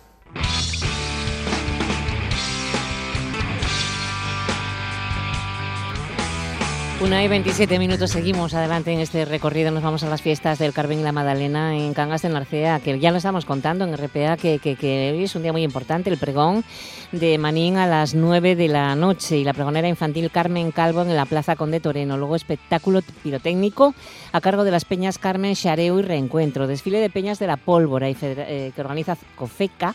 [7.01, 9.71] Una y 27 minutos seguimos adelante en este recorrido.
[9.71, 12.99] Nos vamos a las fiestas del Carmen y la Madalena en Cangas de Narcea, que
[12.99, 16.19] ya lo estamos contando en RPA, que, que, hoy es un día muy importante, el
[16.19, 16.65] pregón
[17.13, 21.15] de Manín a las 9 de la noche y la pregonera infantil Carmen Calvo en
[21.15, 22.17] la Plaza Conde Toreno.
[22.17, 23.95] Luego espectáculo pirotécnico
[24.33, 26.67] a cargo de las peñas Carmen Xareo y Reencuentro.
[26.67, 29.95] Desfile de peñas de la pólvora y eh, que organiza COFECA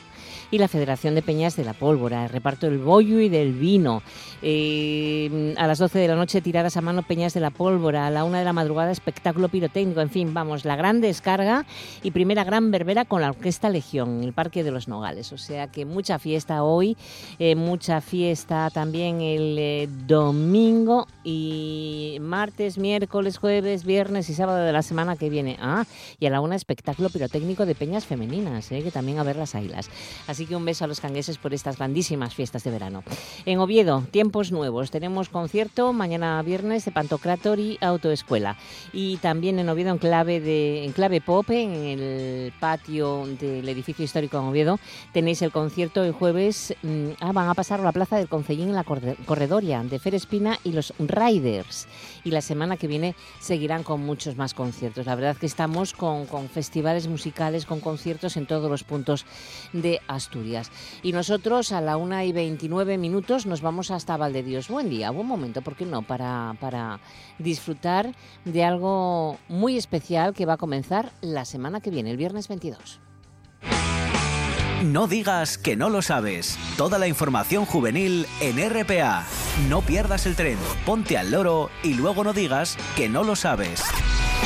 [0.53, 4.03] y la Federación de Peñas de la Pólvora, el reparto del bollo y del vino.
[4.43, 8.11] Eh, a las 12 de la noche tiradas a mano Peñas de la Pólvora, a
[8.11, 11.65] la una de la madrugada espectáculo pirotécnico, en fin, vamos, la gran descarga
[12.03, 15.33] y primera gran verbera con la Orquesta Legión en el Parque de los Nogales.
[15.33, 16.95] O sea que mucha fiesta hoy,
[17.39, 24.71] eh, mucha fiesta también el eh, domingo y martes, miércoles, jueves, viernes y sábado de
[24.71, 25.57] la semana que viene.
[25.59, 25.85] Ah,
[26.19, 29.89] y a la una espectáculo pirotécnico de peñas femeninas, que también a ver las ailas.
[30.27, 33.03] Así que un beso a los cangueses por estas grandísimas fiestas de verano.
[33.45, 34.91] En Oviedo, tiempos nuevos.
[34.91, 38.57] Tenemos concierto mañana viernes de Pantocrator y Autoescuela.
[38.91, 44.05] Y también en Oviedo, en clave, de, en clave pop, en el patio del edificio
[44.05, 44.79] histórico en Oviedo,
[45.11, 46.75] tenéis el concierto el jueves.
[46.81, 50.15] Mm, ah, van a pasar a la plaza del Concellín en la Corredoria de Fer
[50.15, 51.87] Espina y los Riders.
[52.23, 55.05] Y la semana que viene seguirán con muchos más conciertos.
[55.05, 59.25] La verdad que estamos con, con festivales musicales, con conciertos en todos los puntos
[59.73, 60.71] de Asturias.
[61.01, 64.67] Y nosotros a la una y 29 minutos nos vamos hasta Valdedios.
[64.67, 66.01] Buen día, buen momento, ¿por qué no?
[66.01, 66.72] Para, para
[67.39, 72.47] disfrutar de algo muy especial que va a comenzar la semana que viene, el viernes
[72.47, 72.99] 22.
[74.83, 76.57] No digas que no lo sabes.
[76.77, 79.23] Toda la información juvenil en RPA.
[79.69, 83.81] No pierdas el tren, ponte al loro y luego no digas que no lo sabes.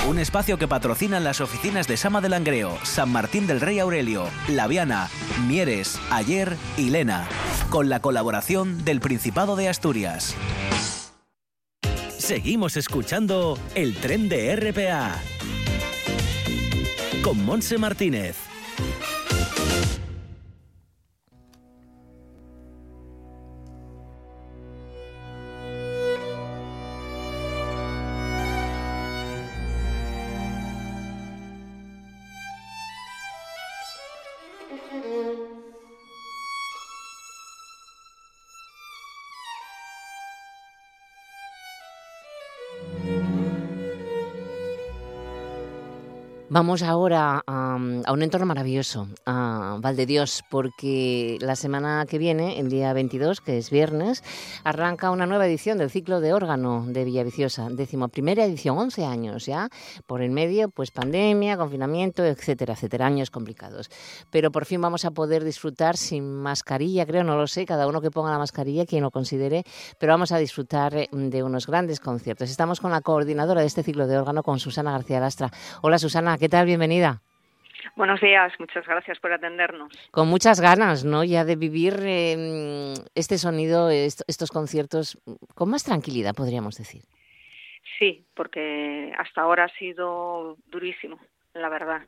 [0.08, 4.26] Un espacio que patrocinan las oficinas de Sama del Langreo, San Martín del Rey Aurelio,
[4.48, 5.10] Laviana,
[5.48, 7.28] Mieres, Ayer y Lena,
[7.72, 10.36] con la colaboración del Principado de Asturias.
[12.28, 15.18] Seguimos escuchando el tren de RPA
[17.24, 18.47] con Monse Martínez.
[46.58, 52.93] Vamos ahora a, un entorno maravilloso, a Valdedios, porque la semana que viene, el día
[52.93, 54.24] 22, que es viernes,
[54.63, 59.46] arranca una nueva edición del ciclo de órgano de Villaviciosa, décimo primera edición, 11 años
[59.46, 59.70] ya,
[60.08, 63.91] por el medio, pues pandemia, confinamiento, etcétera, etcétera, años complicados.
[64.32, 68.02] Pero por fin vamos a poder disfrutar sin mascarilla, creo, no lo sé, cada uno
[68.02, 69.63] que ponga la mascarilla, quien lo considere,
[70.00, 72.50] pero vamos a disfrutar eh, de unos grandes conciertos.
[72.50, 75.52] Estamos con la coordinadora de este ciclo de órgano, con Susana García Lastra.
[75.84, 76.66] Hola Susana, ¿qué ¿Qué tal?
[76.66, 77.22] Bienvenida.
[77.98, 79.92] Buenos días, muchas gracias por atendernos.
[80.12, 81.26] Con muchas ganas, ¿no?
[81.26, 85.22] Ya de vivir em, este sonido, estos conciertos
[85.56, 87.02] con más tranquilidad, podríamos decir.
[88.00, 91.20] Sí, porque hasta ahora ha sido durísimo,
[91.54, 92.04] la verdad.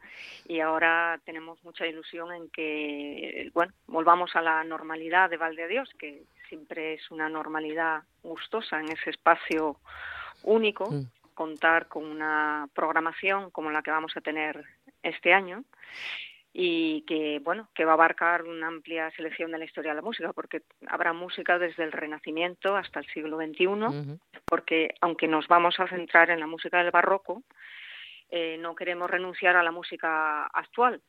[0.47, 5.89] Y ahora tenemos mucha ilusión en que, bueno, volvamos a la normalidad de Valde Dios,
[5.99, 9.75] que siempre es una normalidad gustosa en ese espacio
[10.43, 10.89] único.
[10.89, 14.61] Mm contar con una programación como la que vamos a tener
[15.01, 15.63] este año
[16.51, 20.01] y que bueno que va a abarcar una amplia selección de la historia de la
[20.01, 25.79] música porque habrá música desde el Renacimiento hasta el siglo XXI porque aunque nos vamos
[25.79, 27.41] a centrar en la música del barroco
[28.29, 30.99] eh, no queremos renunciar a la música actual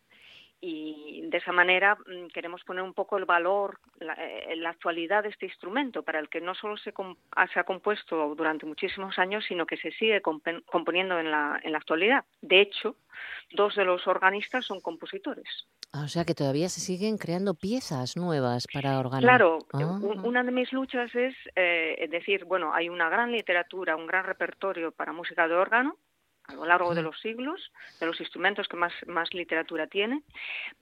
[0.61, 5.23] y de esa manera mm, queremos poner un poco el valor la, eh, la actualidad
[5.23, 9.45] de este instrumento para el que no solo se, se ha compuesto durante muchísimos años
[9.49, 12.97] sino que se sigue componiendo en la, en la actualidad de hecho
[13.53, 15.49] dos de los organistas son compositores
[15.93, 19.23] ah, o sea que todavía se siguen creando piezas nuevas para órgano.
[19.23, 20.01] Claro, ah.
[20.23, 24.93] una de mis luchas es eh, decir, bueno, hay una gran literatura, un gran repertorio
[24.93, 25.97] para música de órgano,
[26.51, 30.23] a lo largo de los siglos, de los instrumentos que más, más literatura tiene,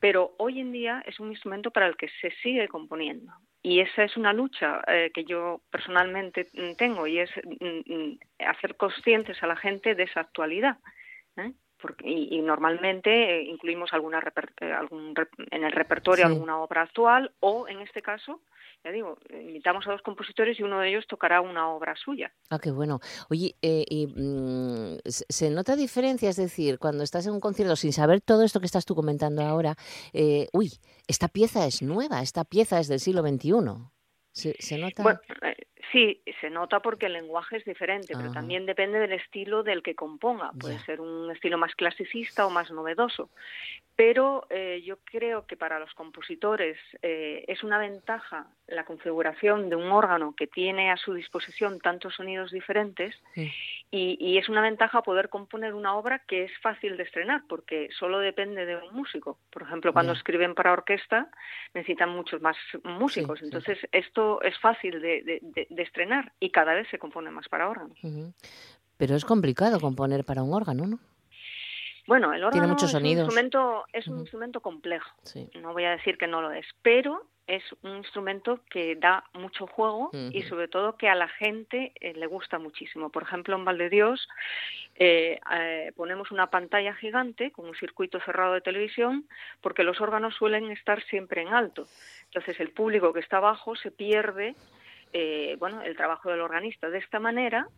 [0.00, 3.32] pero hoy en día es un instrumento para el que se sigue componiendo.
[3.62, 8.18] Y esa es una lucha eh, que yo personalmente mm, tengo y es mm, mm,
[8.46, 10.78] hacer conscientes a la gente de esa actualidad.
[11.36, 11.52] ¿eh?
[11.80, 14.22] Porque, y, normalmente eh, incluimos alguna
[14.76, 15.14] algún,
[15.50, 18.42] en el repertorio alguna obra actual o, en este caso,
[18.84, 22.32] ya digo, invitamos a dos compositores y uno de ellos tocará una obra suya.
[22.50, 23.00] Ah, qué bueno.
[23.28, 26.30] Oye, eh, y, mm, ¿se nota diferencia?
[26.30, 29.42] Es decir, cuando estás en un concierto sin saber todo esto que estás tú comentando
[29.42, 29.74] ahora,
[30.12, 30.70] eh, uy,
[31.06, 33.52] esta pieza es nueva, esta pieza es del siglo XXI.
[34.32, 35.02] ¿Se, se nota?
[35.02, 35.56] Bueno, eh,
[35.92, 39.94] Sí, se nota porque el lenguaje es diferente, pero también depende del estilo del que
[39.94, 40.52] componga.
[40.60, 43.30] Puede ser un estilo más clasicista o más novedoso.
[43.98, 49.74] Pero eh, yo creo que para los compositores eh, es una ventaja la configuración de
[49.74, 53.50] un órgano que tiene a su disposición tantos sonidos diferentes y,
[53.90, 58.20] y, es una ventaja poder componer una obra que es fácil de estrenar porque solo
[58.20, 59.40] depende de un músico.
[59.50, 61.28] Por ejemplo, cuando escriben para orquesta
[61.74, 63.42] necesitan muchos más músicos.
[63.42, 67.68] Entonces, esto es fácil de, de, de, estrenar y cada vez se compone más para
[67.68, 67.98] órganos.
[68.96, 71.00] Pero es complicado componer para un órgano, ¿no?
[72.08, 75.10] Bueno, el órgano es, un instrumento, es un instrumento complejo.
[75.60, 79.66] No voy a decir que no lo es, pero es un instrumento que da mucho
[79.66, 83.10] juego y sobre todo que a la gente eh, le gusta muchísimo.
[83.10, 84.26] Por ejemplo, en Valdedios
[84.96, 89.26] eh, eh, ponemos una pantalla gigante con un circuito cerrado de televisión
[89.60, 91.86] porque los órganos suelen estar siempre en alto.
[92.24, 94.56] Entonces el público que está abajo se pierde
[95.12, 96.90] eh, bueno, el trabajo del organista.
[96.90, 97.68] De esta manera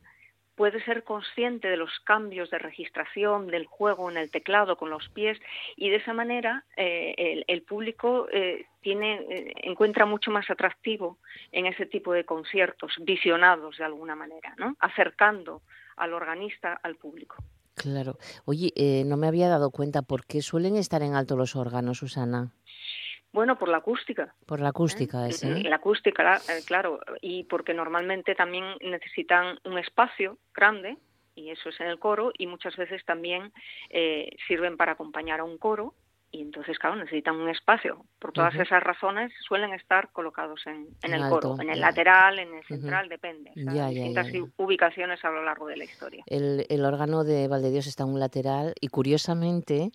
[0.61, 5.09] puede ser consciente de los cambios de registración del juego en el teclado con los
[5.09, 5.39] pies
[5.75, 11.17] y de esa manera eh, el, público eh, tiene encuentra mucho más atractivo
[11.51, 14.77] en ese tipo de conciertos visionados de alguna manera, ¿no?
[14.81, 15.63] acercando
[15.97, 17.37] al organista al público.
[17.75, 18.19] Claro.
[18.45, 18.71] Oye,
[19.07, 22.53] no me había dado cuenta por qué suelen estar en alto los órganos, Susana.
[23.33, 24.35] Bueno, por la acústica.
[24.47, 25.33] Por la acústica, ¿eh?
[25.33, 25.63] ¿sí?
[25.63, 30.97] La acústica, eh, claro, y porque normalmente también necesitan un espacio grande,
[31.37, 33.53] y eso es en el coro, y muchas veces también
[33.89, 35.95] eh, sirven para acompañar a un coro,
[36.33, 38.05] y entonces, claro, necesitan un espacio.
[38.21, 42.55] Por todas esas razones suelen estar colocados en, en el coro, en el lateral, en
[42.55, 43.51] el central, depende.
[43.55, 46.23] distintas ubicaciones a lo largo de la historia.
[46.27, 49.91] El, el, órgano de Valdedios está en un lateral y curiosamente,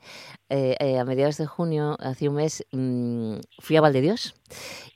[0.50, 4.36] eh, eh, a mediados de junio, hace un mes, mmm, fui a Valdedios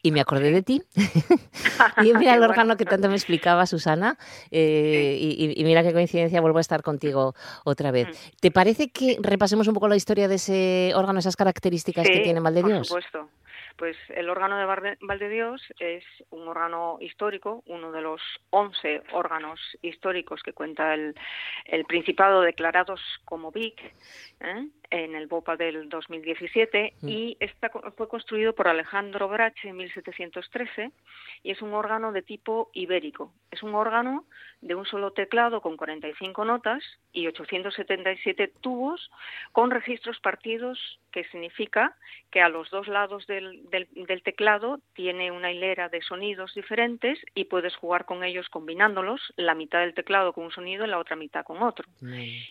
[0.01, 0.81] y me acordé de ti.
[2.03, 4.17] y mira el órgano que tanto me explicaba Susana.
[4.51, 7.33] Eh, y, y, mira qué coincidencia, vuelvo a estar contigo
[7.65, 8.07] otra vez.
[8.07, 8.37] Mm.
[8.39, 12.39] ¿Te parece que repasemos un poco la historia de ese órgano, esas características que tiene
[12.39, 12.89] Valdedios?
[12.89, 13.29] Por supuesto.
[13.79, 20.43] Pues el órgano de Valdedios es un órgano histórico, uno de los 11 órganos históricos
[20.43, 21.15] que cuenta el,
[21.63, 23.79] el Principado declarados como BIC
[24.41, 24.67] ¿eh?
[24.91, 27.07] En el BOPA del 2017 mm.
[27.07, 30.91] y está, fue construido por Alejandro Brache en 1713
[31.43, 33.33] y es un órgano de tipo ibérico.
[33.51, 34.25] Es un órgano
[34.61, 39.09] de un solo teclado con 45 notas y 877 tubos
[39.51, 41.95] con registros partidos, que significa
[42.29, 47.45] que a los dos lados del, del, teclado tiene una hilera de sonidos diferentes y
[47.45, 51.15] puedes jugar con ellos combinándolos, la mitad del teclado con un sonido y la otra
[51.15, 51.87] mitad con otro.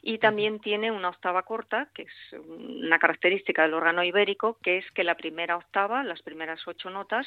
[0.03, 4.91] Y también tiene una octava corta, que es una característica del órgano ibérico, que es
[4.93, 7.27] que la primera octava, las primeras ocho notas,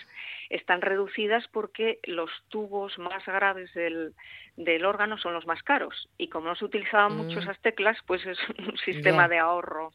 [0.49, 4.13] están reducidas porque los tubos más graves del,
[4.55, 7.43] del órgano son los más caros y como no se utilizaban mucho mm.
[7.43, 9.93] esas teclas, pues es un sistema de ahorro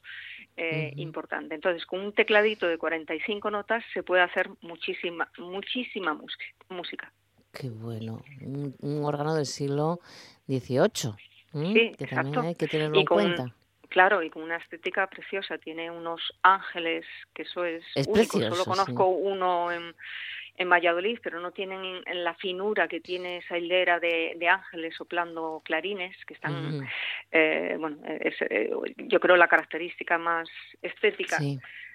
[0.56, 1.54] eh, importante.
[1.54, 6.18] Entonces, con un tecladito de 45 notas se puede hacer muchísima, muchísima
[6.68, 7.12] música.
[7.52, 8.22] Qué bueno.
[8.40, 10.00] Un, órgano del siglo
[10.46, 11.12] XVIII.
[11.52, 12.40] Sí, que exacto.
[12.40, 13.54] hay que tenerlo en cuenta.
[13.88, 15.58] Claro, y con una estética preciosa.
[15.58, 18.40] Tiene unos ángeles, que eso es, único.
[18.40, 19.94] Solo conozco uno en,
[20.56, 26.16] en Valladolid, pero no tienen la finura que tiene esa hilera de, ángeles soplando clarines,
[26.24, 26.86] que están,
[27.30, 30.48] eh, bueno, es, eh, yo creo la característica más
[30.82, 31.38] estética.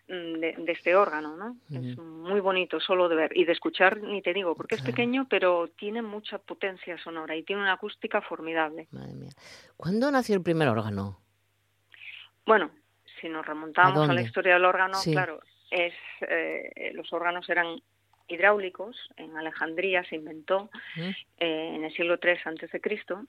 [0.07, 1.55] Mm, de, este órgano, ¿no?
[1.69, 5.25] Es muy bonito solo de ver y de escuchar, ni te digo, porque es pequeño,
[5.29, 8.87] pero tiene mucha potencia sonora y tiene una acústica formidable.
[8.91, 9.31] Madre mía.
[9.77, 11.21] ¿Cuándo nació el primer órgano?
[12.45, 12.71] Bueno,
[13.19, 17.81] si nos remontamos a, la historia del órgano, claro, es eh, los órganos eran
[18.31, 18.97] hidráulicos.
[19.17, 21.11] En Alejandría se inventó eh,
[21.75, 23.23] en el siglo III antes de Cristo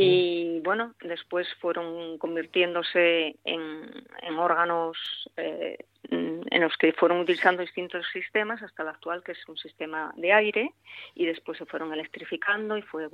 [0.00, 4.96] y bueno, después fueron convirtiéndose en, órganos
[5.36, 5.76] eh,
[6.08, 10.32] en los que fueron utilizando distintos sistemas hasta el actual, que es un sistema de
[10.32, 10.72] aire,
[11.16, 13.08] y después se fueron electrificando y fue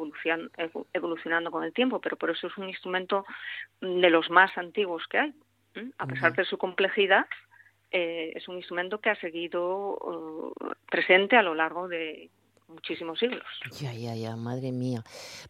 [0.93, 3.25] evolucionando con el tiempo, pero por eso es un instrumento
[3.81, 5.35] de los más antiguos que hay.
[5.97, 7.27] A pesar de su complejidad,
[7.97, 10.53] eh, es un instrumento que ha seguido uh,
[10.91, 12.29] presente a lo largo de
[12.67, 13.45] muchísimos siglos.
[13.81, 15.05] Ya, ya, ya, madre mía.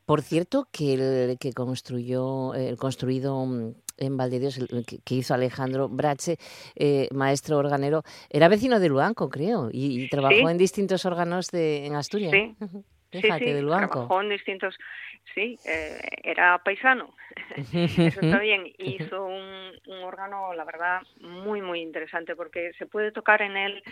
[0.05, 5.89] Por cierto, que el que construyó, el construido mm, en Valdedios, el que, hizo Alejandro
[5.89, 6.37] Brache,
[6.77, 11.95] eh, maestro organero, era vecino de Luanco, creo, y, trabajó en distintos órganos de, en
[11.95, 12.33] Asturias.
[12.33, 12.57] Sí.
[13.23, 13.93] Fíjate, de Luanco.
[13.93, 14.77] Trabajó en distintos
[15.35, 17.15] sí, eh, era paisano,
[17.73, 18.73] eso está bien.
[18.79, 23.83] Hizo un, un, órgano, la verdad, muy, muy interesante porque se puede tocar en él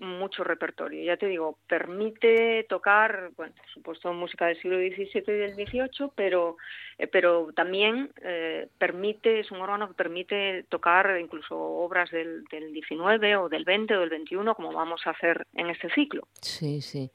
[0.00, 1.04] mucho repertorio.
[1.04, 6.10] Ya te digo, permite tocar, bueno, por supuesto, música del siglo XVII y del XVIII,
[6.14, 6.56] pero,
[6.98, 12.72] eh, pero también eh, permite, es un órgano que permite tocar incluso obras del, del
[12.72, 16.26] XIX o del XX o del XXI, como vamos a hacer en este ciclo.
[16.40, 17.10] Sí, sí.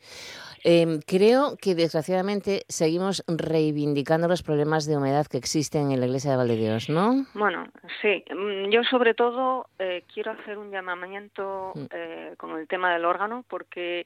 [0.63, 6.31] Em, creo que desgraciadamente seguimos reivindicando los problemas de humedad que existen en la iglesia
[6.31, 7.25] de Valdedios, ¿no?
[7.33, 7.67] Bueno,
[8.01, 8.23] sí.
[8.33, 11.85] Mm, yo sobre todo eh, quiero hacer un llamamiento mm.
[11.91, 14.05] eh, con el tema del órgano, porque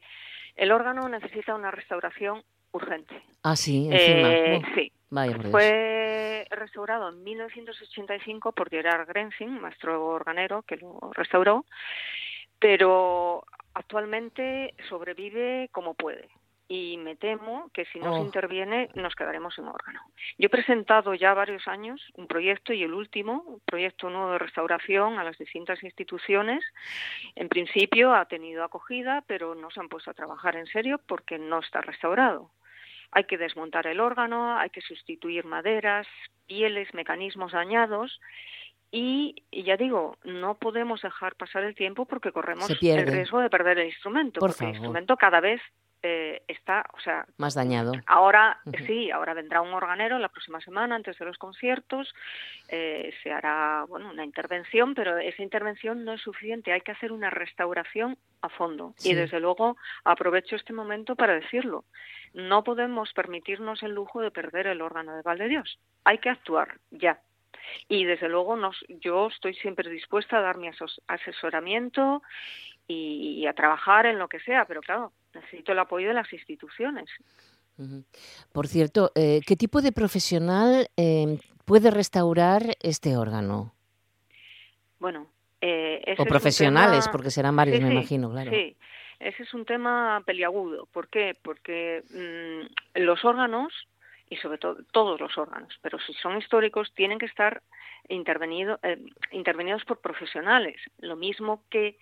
[0.55, 3.21] el órgano necesita una restauración urgente.
[3.43, 4.33] Ah, sí, encima.
[4.33, 4.91] Eh, sí.
[5.49, 11.65] Fue restaurado en 1985 por Gerard Grensing, maestro organero, que lo restauró,
[12.59, 16.29] pero actualmente sobrevive como puede
[16.71, 18.23] y me temo que si no se oh.
[18.23, 20.01] interviene nos quedaremos sin órgano.
[20.37, 24.37] Yo he presentado ya varios años un proyecto y el último, un proyecto nuevo de
[24.37, 26.63] restauración a las distintas instituciones.
[27.35, 31.39] En principio ha tenido acogida, pero no se han puesto a trabajar en serio porque
[31.39, 32.51] no está restaurado.
[33.11, 36.05] Hay que desmontar el órgano, hay que sustituir maderas,
[36.45, 38.21] pieles, mecanismos dañados
[38.91, 43.79] y, ya digo, no podemos dejar pasar el tiempo porque corremos el riesgo de perder
[43.79, 45.61] el instrumento, porque el instrumento cada vez
[46.01, 47.91] eh, está, o sea, más dañado.
[48.05, 52.13] Ahora sí, ahora vendrá un organero la próxima semana antes de los conciertos,
[52.69, 57.11] eh, se hará bueno una intervención, pero esa intervención no es suficiente, hay que hacer
[57.11, 61.83] una restauración a fondo y desde luego aprovecho este momento para decirlo.
[62.33, 65.79] No podemos permitirnos el lujo de perder el órgano de Val de Dios.
[66.05, 67.19] Hay que actuar ya.
[67.87, 70.69] Y desde luego nos, yo estoy siempre dispuesta a dar mi
[71.07, 72.21] asesoramiento
[72.87, 77.09] y, a trabajar en lo que sea, pero claro, necesito el apoyo de las instituciones.
[78.51, 83.73] Por cierto, eh, ¿qué tipo de profesional em, puede restaurar este órgano?
[84.99, 85.27] Bueno,
[85.61, 88.51] eh, o profesionales, porque serán varios, me imagino, claro.
[88.51, 88.75] Sí,
[89.19, 90.87] ese es un tema peliagudo.
[90.87, 91.37] ¿Por qué?
[91.41, 93.71] Porque mm, los órganos,
[94.29, 97.61] y sobre todo todos los órganos, pero si son históricos, tienen que estar
[98.07, 98.97] intervenido, eh,
[99.31, 100.77] intervenidos por profesionales.
[100.99, 101.97] Lo mismo que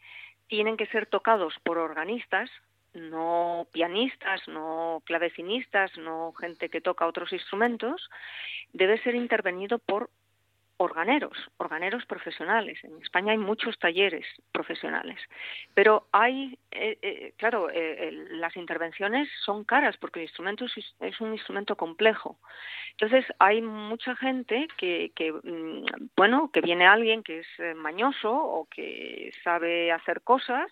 [0.48, 2.50] tienen que ser tocados por organistas,
[2.94, 8.10] no pianistas, no clavecinistas, no gente que toca otros instrumentos,
[8.74, 10.10] debe ser intervenido por
[10.78, 12.78] organeros, organeros profesionales.
[12.84, 15.20] En España hay muchos talleres profesionales,
[15.74, 21.34] pero hay, eh, eh, claro, eh, las intervenciones son caras porque el instrumento es, un
[21.34, 22.38] instrumento complejo.
[22.92, 28.68] Entonces hay mucha gente que, que, mm, bueno, que viene alguien que es mañoso o
[28.70, 30.72] que sabe hacer cosas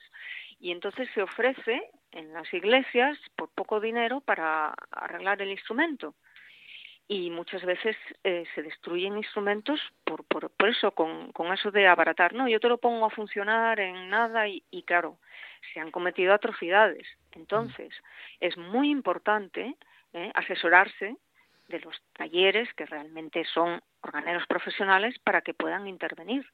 [0.60, 6.16] y entonces se ofrece en las iglesias por poco dinero para arreglar el instrumento
[7.08, 11.88] y muchas veces eh, se destruyen instrumentos por, por, por eso, con, con, eso de
[11.88, 12.34] abaratar.
[12.34, 15.20] No, yo te lo pongo a funcionar en nada y, y claro,
[15.74, 17.08] se han cometido atrocidades.
[17.34, 17.94] Entonces,
[18.40, 19.76] es muy importante
[20.14, 21.16] eh, asesorarse
[21.68, 26.46] de los talleres que realmente son organeros profesionales para que puedan intervenir.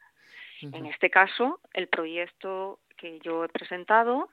[0.62, 4.30] En este caso, el proyecto que yo he presentado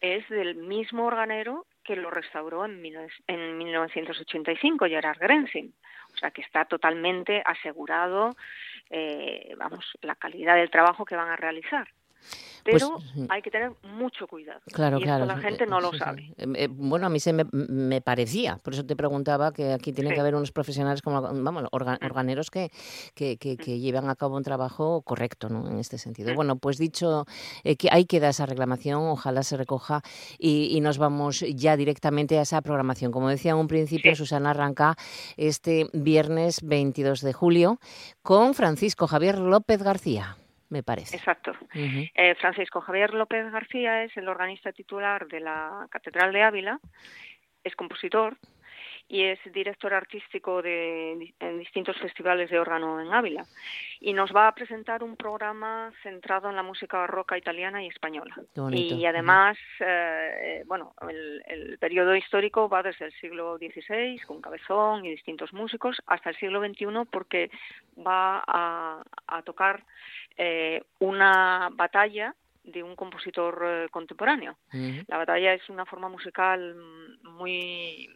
[0.00, 2.82] es del mismo organero que lo restauró en,
[3.26, 5.74] en 1985, Gerard Grensing.
[6.12, 8.34] O sea, que está totalmente asegurado,
[8.90, 11.88] eh, vamos, la calidad del trabajo que van a realizar.
[12.64, 14.60] Pero pues, hay que tener mucho cuidado.
[14.72, 15.24] Claro, y claro.
[15.24, 16.32] la gente no lo sabe.
[16.36, 20.20] Eh, bueno, a mí se me, parecía, por eso te preguntaba que aquí tiene que
[20.20, 21.66] haber unos profesionales como, vamos, mm.
[21.70, 22.70] organeros que,
[23.14, 23.78] que, que, mm.
[23.78, 25.68] llevan a cabo un trabajo correcto, ¿no?
[25.68, 26.32] En este sentido.
[26.32, 26.36] Mm.
[26.36, 27.26] Bueno, pues dicho
[27.64, 30.02] eh, que ahí queda esa reclamación, ojalá se recoja
[30.38, 33.12] y, nos vamos ya directamente a esa programación.
[33.12, 34.96] Como decía en un principio, Susana arranca
[35.36, 37.78] este viernes 22 de julio
[38.22, 40.36] con Francisco Javier López García
[40.70, 41.16] me parece.
[41.16, 41.52] Exacto.
[41.74, 46.80] Eh, Francisco Javier López García es el organista titular de la Catedral de Ávila,
[47.62, 48.38] es compositor
[49.10, 53.44] y es director artístico de, en distintos festivales de órgano en Ávila.
[53.98, 58.36] Y nos va a presentar un programa centrado en la música barroca italiana y española.
[58.70, 65.04] Y además, eh, bueno, el, el, periodo histórico va desde el siglo XVI, con Cabezón
[65.04, 67.50] y distintos músicos, hasta el siglo XXI, porque
[67.98, 69.82] va a, a tocar
[70.36, 74.56] eh, una batalla de un compositor eh, contemporáneo.
[75.08, 76.76] La batalla es una forma musical
[77.24, 78.08] muy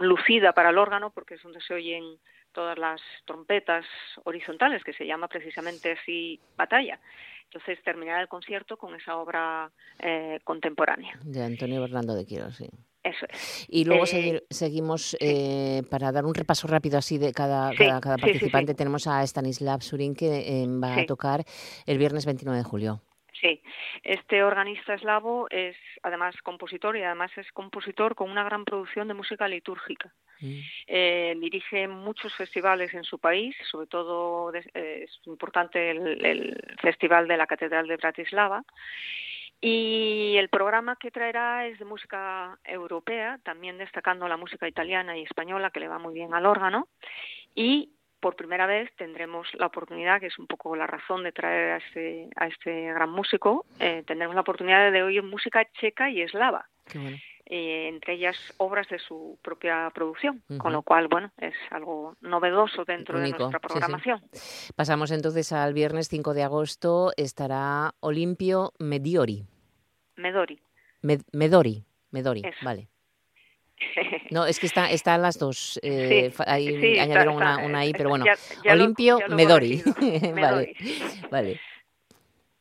[0.00, 2.18] lucida para el órgano porque es donde se oyen
[2.52, 3.84] todas las trompetas
[4.24, 6.98] horizontales, que se llama precisamente así batalla.
[7.44, 11.18] Entonces terminará el concierto con esa obra eh, contemporánea.
[11.22, 12.68] De Antonio Bernardo de Quiero, sí.
[13.02, 13.66] Eso es.
[13.68, 18.74] Y luego eh, seguimos eh, para dar un repaso rápido así de cada, cada, participante.
[18.74, 21.44] tenemos a Stanislav Surin que va a tocar
[21.86, 23.02] el viernes 29 de julio.
[23.40, 23.62] Sí,
[24.02, 29.14] este organista eslavo es además compositor y además es compositor con una gran producción de
[29.14, 30.12] música litúrgica.
[30.40, 30.58] Mm.
[30.86, 37.36] Eh, dirige muchos festivales en su país, sobre todo eh, es importante el, Festival de
[37.36, 38.62] la Catedral de Bratislava.
[39.62, 45.22] Y el programa que traerá es de música europea, también destacando la música italiana y
[45.22, 46.88] española, que le va muy bien al órgano.
[47.54, 47.90] Y
[48.20, 51.76] por primera vez tendremos la oportunidad, que es un poco la razón de traer a
[51.78, 56.68] este, a este gran músico, eh, tendremos la oportunidad de oír música checa y eslava.
[57.52, 62.84] Eh, entre ellas obras de su propia producción, con lo cual, bueno, es algo novedoso
[62.84, 64.22] dentro de nuestra programación.
[64.76, 69.46] Pasamos entonces al viernes 5 de agosto, estará Olimpio Mediori.
[70.16, 70.60] Medori.
[71.32, 72.88] Medori, Medori, vale.
[74.30, 75.80] No, es que está, están las dos.
[75.82, 78.24] Eh, ahí añadieron una, una, ahí, pero bueno.
[78.68, 79.82] Olimpio Medori.
[80.34, 80.74] vale.
[81.30, 81.60] vale.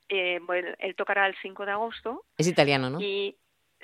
[0.10, 2.26] Eh, bueno, él tocará el 5 de agosto.
[2.38, 3.00] Es italiano, ¿no?
[3.00, 3.36] Y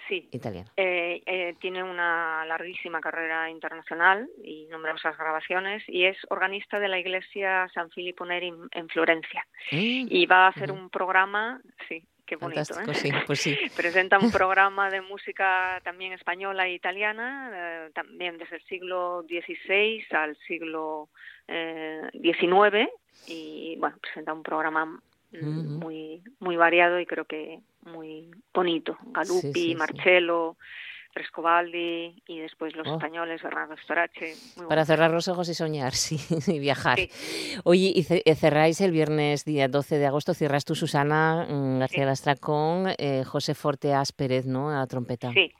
[0.07, 0.27] sí.
[0.31, 0.69] Italiano.
[0.75, 6.97] Eh, eh, tiene una larguísima carrera internacional y numerosas grabaciones y es organista de la
[6.97, 9.45] iglesia San Filippo Neri en, Florencia.
[9.71, 10.07] Mm.
[10.09, 13.23] Y va a hacer un programa, sí, Qué bonito, ¿eh?
[13.27, 13.55] pues sí.
[13.75, 20.05] Presenta un programa de música también española e italiana, eh, también desde el siglo XVI
[20.11, 21.09] al siglo
[21.47, 22.89] XIX eh,
[23.27, 24.99] y bueno, presenta un programa
[25.31, 28.97] muy muy variado y creo que muy bonito.
[29.07, 30.55] Galuppi, Marcello,
[31.15, 32.95] Frescobaldi y después los oh.
[32.95, 34.35] españoles, Bernardo Storace.
[34.67, 36.19] Para cerrar los ojos y soñar, sí,
[36.51, 36.99] y viajar.
[37.63, 42.35] Oye, y cerráis el viernes día 12 de agosto, cierras tú, Susana mm, García Lastra,
[42.35, 44.69] con eh, José Forte Pérez, ¿no?
[44.69, 45.31] A la trompeta.
[45.31, 45.53] Sí,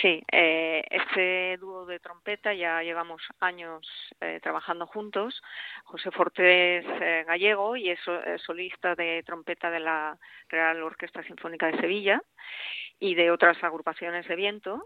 [0.00, 3.86] Sí, eh, este dúo de trompeta ya llevamos años
[4.20, 5.42] eh, trabajando juntos.
[5.84, 8.00] José Forte es eh, gallego y es,
[8.44, 10.18] solista de trompeta de la
[10.48, 12.22] Real Orquesta Sinfónica de Sevilla
[12.98, 14.82] y de otras agrupaciones de viento.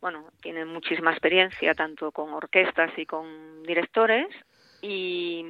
[0.00, 4.28] Bueno, tiene muchísima experiencia tanto con orquestas y con directores
[4.82, 5.42] y,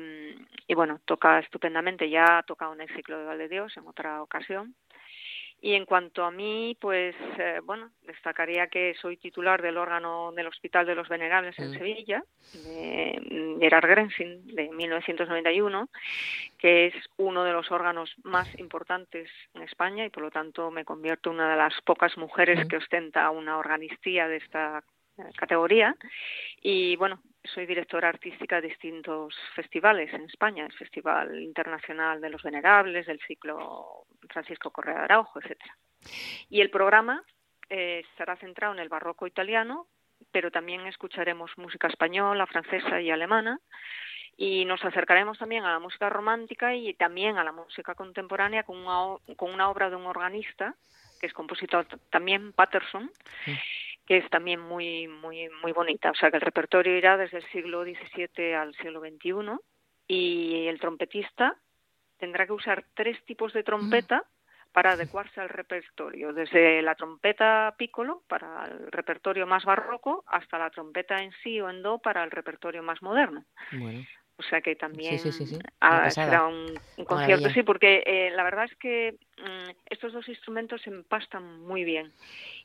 [0.68, 2.08] y bueno, toca estupendamente.
[2.08, 4.76] Ya ha tocado en el ciclo de Valde Dios en otra ocasión
[5.60, 10.46] y en cuanto a mí, pues eh, bueno, destacaría que soy titular del órgano del
[10.46, 11.74] Hospital de los Venerables en mm.
[11.74, 15.88] Sevilla, de Gerard Grensing, de 1991,
[16.58, 20.84] que es uno de los órganos más importantes en España y por lo tanto me
[20.84, 22.68] convierto en una de las pocas mujeres mm.
[22.68, 24.84] que ostenta una organistía de esta
[25.18, 25.96] eh, categoría.
[26.62, 27.20] Y bueno,
[27.54, 33.20] soy directora artística de distintos festivales en España, el Festival Internacional de los Venerables, del
[33.20, 35.76] ciclo Francisco Correa de Araujo, etcétera.
[36.48, 37.22] Y el programa
[37.68, 39.86] eh, estará centrado en el barroco italiano,
[40.32, 43.60] pero también escucharemos música española, francesa y alemana.
[44.36, 48.76] Y nos acercaremos también a la música romántica y también a la música contemporánea con
[48.76, 50.76] una, con una obra de un organista,
[51.20, 53.10] que es compositor también, Patterson,
[54.08, 56.10] que es también muy, muy, muy bonita.
[56.10, 59.58] O sea, que el repertorio irá desde el siglo XVII al siglo XXI
[60.06, 61.54] y el trompetista
[62.16, 64.24] tendrá que usar tres tipos de trompeta
[64.72, 70.70] para adecuarse al repertorio, desde la trompeta piccolo para el repertorio más barroco hasta la
[70.70, 73.44] trompeta en sí o en do para el repertorio más moderno.
[74.38, 77.52] O sea que también Sí, sí, sí, ah, será un, concierto, maravilla.
[77.54, 82.12] sí, porque eh, la verdad es que mm, estos dos instrumentos se empastan muy bien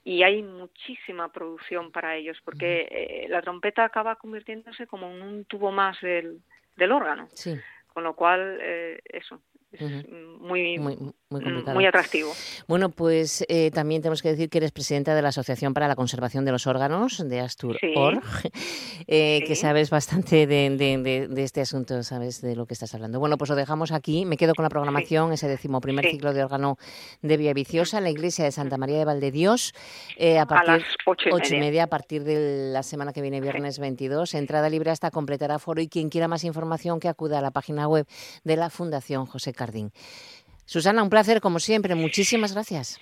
[0.03, 5.45] y hay muchísima producción para ellos, porque eh, la trompeta acaba convirtiéndose como en un
[5.45, 6.41] tubo más del,
[6.75, 7.59] del órgano, Sí.
[7.87, 9.41] con lo cual eh, eso
[9.73, 10.05] es
[10.39, 11.73] muy, Muy, muy mm, complicado.
[11.75, 12.31] muy atractivo.
[12.67, 15.95] Bueno, pues eh, también tenemos que decir que eres presidenta de la Asociación para la
[15.95, 17.93] Conservación de los Órganos, de Astur Sí.
[17.95, 18.21] Org,
[19.07, 19.61] eh, que Sí.
[19.61, 23.19] sabes bastante de, de- de- de este asunto, sabes de lo que estás hablando.
[23.19, 24.25] Bueno, pues lo dejamos aquí.
[24.25, 26.11] Me quedo con la programación, ese decimoprimer Sí.
[26.11, 26.77] ciclo de órgano
[27.21, 29.73] de Vía Viciosa en la iglesia de Santa María de Valdedios,
[30.17, 31.83] eh, a partir las ocho y ocho y media.
[31.83, 34.33] a partir de la semana que viene, viernes 22.
[34.35, 37.87] Entrada libre hasta completar aforo y quien quiera más información que acuda a la página
[37.87, 38.05] web
[38.43, 39.91] de la Fundación José Cardín.
[40.65, 41.95] Susana, un placer como siempre.
[41.95, 42.99] Muchísimas gracias.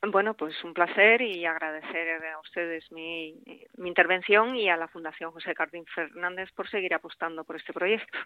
[0.00, 3.34] Bueno, pues un placer y agradecer a ustedes mi,
[3.76, 8.18] mi intervención y a la Fundación José Cardín Fernández por seguir apostando por este proyecto.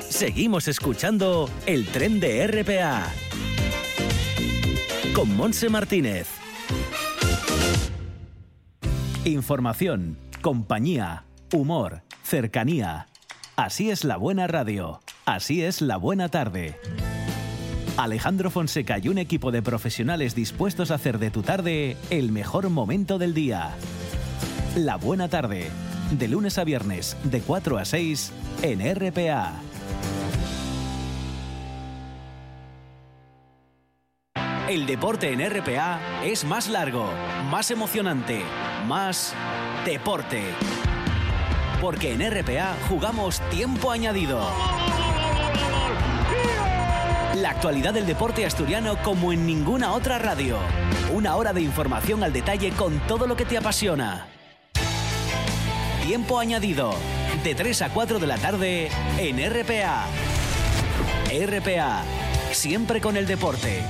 [0.00, 3.06] Seguimos escuchando el tren de RPA
[5.14, 6.28] con Monse Martínez.
[9.24, 13.06] Información, compañía, humor, cercanía.
[13.56, 15.00] Así es la buena radio.
[15.30, 16.74] Así es la buena tarde.
[17.96, 22.68] Alejandro Fonseca y un equipo de profesionales dispuestos a hacer de tu tarde el mejor
[22.68, 23.70] momento del día.
[24.74, 25.70] La buena tarde,
[26.10, 29.52] de lunes a viernes, de 4 a 6, en RPA.
[34.68, 37.08] El deporte en RPA es más largo,
[37.52, 38.42] más emocionante,
[38.88, 39.32] más
[39.84, 40.42] deporte.
[41.80, 44.40] Porque en RPA jugamos tiempo añadido.
[47.60, 50.56] Actualidad del deporte asturiano como en ninguna otra radio.
[51.12, 54.28] Una hora de información al detalle con todo lo que te apasiona.
[56.02, 56.94] Tiempo añadido.
[57.44, 58.88] De 3 a 4 de la tarde
[59.18, 60.06] en RPA.
[61.28, 62.02] RPA.
[62.52, 63.82] Siempre con el deporte.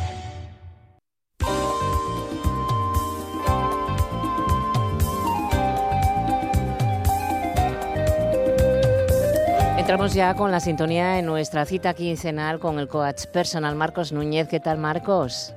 [9.90, 14.46] Entramos ya con la sintonía en nuestra cita quincenal con el coach personal Marcos Núñez.
[14.48, 15.52] ¿Qué tal, Marcos?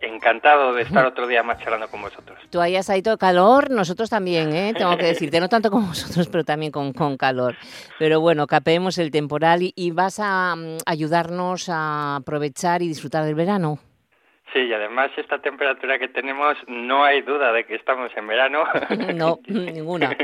[0.00, 2.38] Encantado de estar otro día más charlando con vosotros.
[2.48, 4.72] Tú hayas ahí todo calor, nosotros también, ¿eh?
[4.78, 7.54] tengo que decirte, no tanto como vosotros, pero también con, con calor.
[7.98, 13.26] Pero bueno, capeemos el temporal y, y vas a mm, ayudarnos a aprovechar y disfrutar
[13.26, 13.78] del verano.
[14.54, 18.64] Sí, y además esta temperatura que tenemos, no hay duda de que estamos en verano.
[19.14, 20.16] No, ninguna.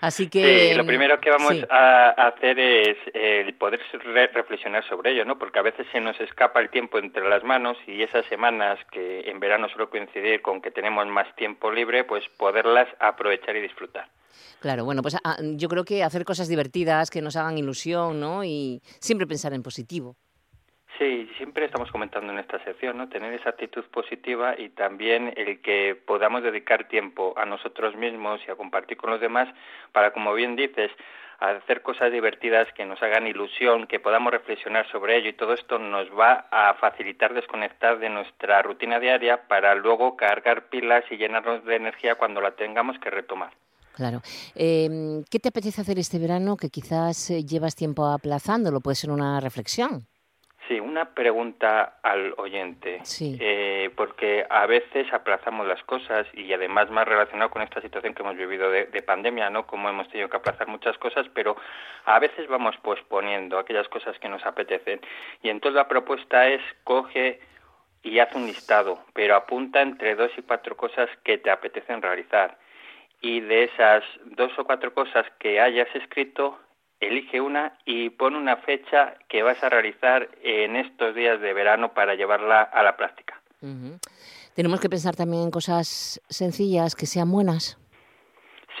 [0.00, 0.70] Así que...
[0.70, 1.64] Sí, lo primero que vamos sí.
[1.70, 5.38] a hacer es el poder re- reflexionar sobre ello, ¿no?
[5.38, 9.20] Porque a veces se nos escapa el tiempo entre las manos y esas semanas que
[9.30, 14.08] en verano suele coincidir con que tenemos más tiempo libre, pues poderlas aprovechar y disfrutar.
[14.60, 18.44] Claro, bueno, pues ah, yo creo que hacer cosas divertidas que nos hagan ilusión, ¿no?
[18.44, 20.16] Y siempre pensar en positivo.
[20.98, 23.08] Sí, siempre estamos comentando en esta sección, ¿no?
[23.08, 28.50] Tener esa actitud positiva y también el que podamos dedicar tiempo a nosotros mismos y
[28.50, 29.48] a compartir con los demás
[29.90, 30.92] para, como bien dices,
[31.40, 35.80] hacer cosas divertidas que nos hagan ilusión, que podamos reflexionar sobre ello y todo esto
[35.80, 41.64] nos va a facilitar desconectar de nuestra rutina diaria para luego cargar pilas y llenarnos
[41.64, 43.50] de energía cuando la tengamos que retomar.
[43.94, 44.22] Claro.
[44.54, 48.80] Eh, ¿Qué te apetece hacer este verano que quizás eh, llevas tiempo aplazándolo?
[48.80, 50.06] Puede ser una reflexión.
[50.66, 53.36] Sí, una pregunta al oyente, Sí.
[53.38, 58.22] eh, porque a veces aplazamos las cosas y además más relacionado con esta situación que
[58.22, 59.66] hemos vivido de, de pandemia, ¿no?
[59.66, 61.56] Como hemos tenido que aplazar muchas cosas, pero
[62.06, 65.00] a veces vamos posponiendo aquellas cosas que nos apetecen.
[65.42, 67.40] Y entonces la propuesta es coge
[68.02, 72.56] y haz un listado, pero apunta entre dos y cuatro cosas que te apetecen realizar.
[73.20, 76.58] Y de esas dos o cuatro cosas que hayas escrito,
[77.00, 81.92] elige una y pon una fecha que vas a realizar en estos días de verano
[81.92, 83.40] para llevarla a la práctica.
[84.54, 87.78] Tenemos que pensar también en cosas sencillas que sean buenas.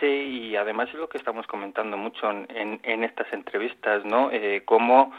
[0.00, 4.30] Sí, y además es lo que estamos comentando mucho en, en, en estas entrevistas, ¿no?
[4.30, 5.12] Eh, cómo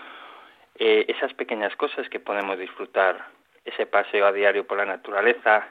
[0.77, 3.27] eh, esas pequeñas cosas que podemos disfrutar,
[3.63, 5.67] ese paseo a diario por la naturaleza,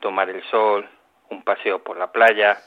[0.00, 0.88] tomar el sol,
[1.30, 2.58] un paseo por la playa,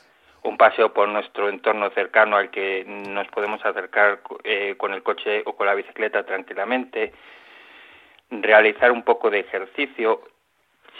[0.44, 5.44] un paseo por nuestro entorno cercano al que nos podemos acercar eh, con el coche
[5.46, 7.14] o con la bicicleta tranquilamente,
[8.30, 10.22] realizar un poco de ejercicio,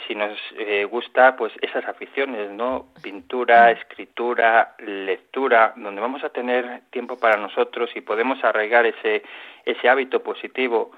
[0.06, 2.86] si nos eh, gusta, pues esas aficiones, ¿no?
[3.02, 9.22] Pintura, escritura, lectura, donde vamos a tener tiempo para nosotros y podemos arraigar ese,
[9.64, 10.92] ese hábito positivo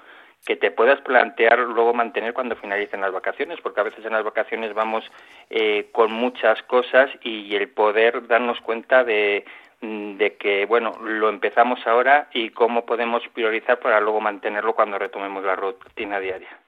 [0.45, 4.23] que te puedas plantear luego mantener cuando finalicen las vacaciones, porque a veces en las
[4.23, 5.03] vacaciones vamos
[5.49, 9.43] eh, con muchas cosas y el poder darnos cuenta de,
[9.81, 15.43] mm, que, bueno, lo empezamos ahora y cómo podemos priorizar para luego mantenerlo cuando retomemos
[15.43, 16.59] la rutina diaria.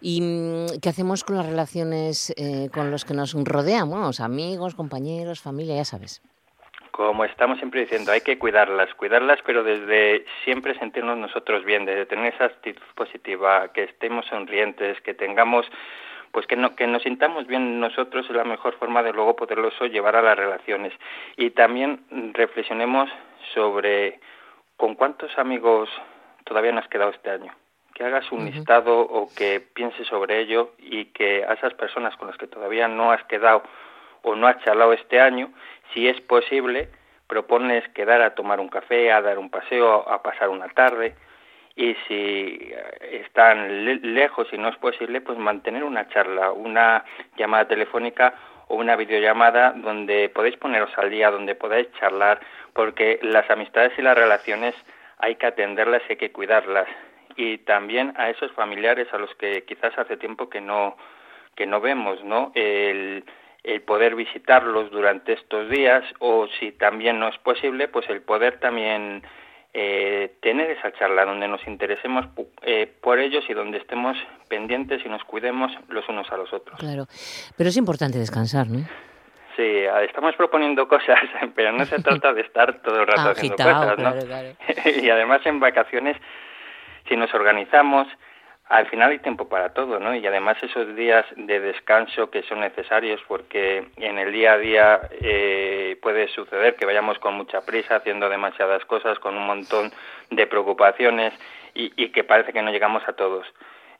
[0.00, 3.90] ¿Y mm, qué hacemos con las relaciones eh, con los que nos rodean?
[3.90, 6.22] Bueno, amigos, compañeros, familia, ya sabes.
[6.90, 12.06] Como estamos siempre diciendo, hay que cuidarlas, cuidarlas, pero desde siempre sentirnos nosotros bien, desde
[12.06, 15.66] tener esa actitud positiva, que estemos sonrientes, que tengamos
[16.32, 19.70] pues que, no, que nos sintamos bien nosotros es la mejor forma de luego poderlo
[19.86, 20.92] llevar a las relaciones.
[21.36, 23.10] Y también reflexionemos
[23.52, 24.20] sobre
[24.76, 25.88] con cuántos amigos
[26.44, 27.52] todavía no has quedado este año.
[27.94, 32.28] Que hagas un listado o que pienses sobre ello y que a esas personas con
[32.28, 33.62] las que todavía no has quedado
[34.22, 35.50] o no has charlado este año,
[35.92, 36.88] si es posible,
[37.26, 41.14] propones quedar a tomar un café, a dar un paseo, a pasar una tarde,
[41.76, 47.04] y si están lejos y no es posible, pues mantener una charla, una
[47.36, 48.34] llamada telefónica
[48.68, 52.40] o una videollamada donde podéis poneros al día, donde podáis charlar,
[52.72, 54.74] porque las amistades y las relaciones
[55.18, 56.88] hay que atenderlas y hay que cuidarlas.
[57.36, 60.96] Y también a esos familiares a los que quizás hace tiempo que no
[61.56, 62.52] que no vemos, ¿no?
[62.54, 63.24] El,
[63.62, 68.58] el poder visitarlos durante estos días o si también no es posible, pues el poder
[68.58, 69.22] también
[69.74, 72.26] eh, tener esa charla donde nos interesemos
[72.62, 74.16] eh, por ellos y donde estemos
[74.48, 76.78] pendientes y nos cuidemos los unos a los otros.
[76.80, 77.06] Claro,
[77.56, 78.80] pero es importante descansar, ¿no?
[79.56, 81.20] Sí, estamos proponiendo cosas,
[81.54, 84.90] pero no se trata de estar todo el rato haciendo cosas, ¿no?
[85.02, 86.16] y además en vacaciones,
[87.08, 88.08] si nos organizamos,
[88.70, 90.14] al final hay tiempo para todo, ¿no?
[90.14, 95.00] Y además esos días de descanso que son necesarios porque en el día a día
[95.20, 99.90] eh, puede suceder que vayamos con mucha prisa haciendo demasiadas cosas, con un montón
[100.30, 101.34] de preocupaciones
[101.74, 103.44] y, y que parece que no llegamos a todos.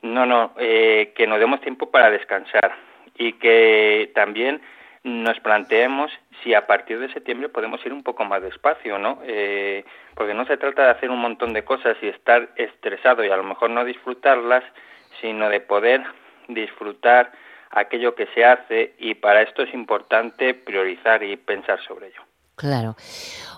[0.01, 2.73] No, no, eh, que nos demos tiempo para descansar
[3.17, 4.61] y que también
[5.03, 6.11] nos planteemos
[6.43, 9.19] si a partir de septiembre podemos ir un poco más despacio, ¿no?
[9.23, 9.83] Eh,
[10.15, 13.37] porque no se trata de hacer un montón de cosas y estar estresado y a
[13.37, 14.63] lo mejor no disfrutarlas,
[15.19, 16.03] sino de poder
[16.47, 17.31] disfrutar
[17.71, 22.21] aquello que se hace y para esto es importante priorizar y pensar sobre ello.
[22.61, 22.95] Claro.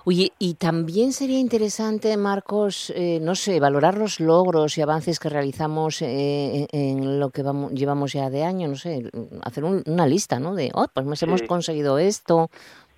[0.06, 5.28] Oye, y también sería interesante, Marcos, eh, no sé, valorar los logros y avances que
[5.28, 9.04] realizamos eh, en lo que vamos, llevamos ya de año, no sé,
[9.44, 10.56] hacer una lista, ¿no?
[10.56, 12.48] De, oh, pues hemos conseguido esto,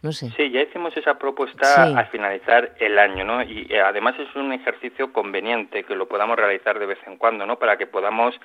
[0.04, 0.30] no sé.
[0.38, 3.42] Sí, ya hicimos esa propuesta al finalizar el año, ¿no?
[3.42, 7.48] Y eh, además es un ejercicio conveniente que lo podamos realizar de vez en cuando,
[7.48, 7.58] ¿no?
[7.58, 8.36] Para que podamos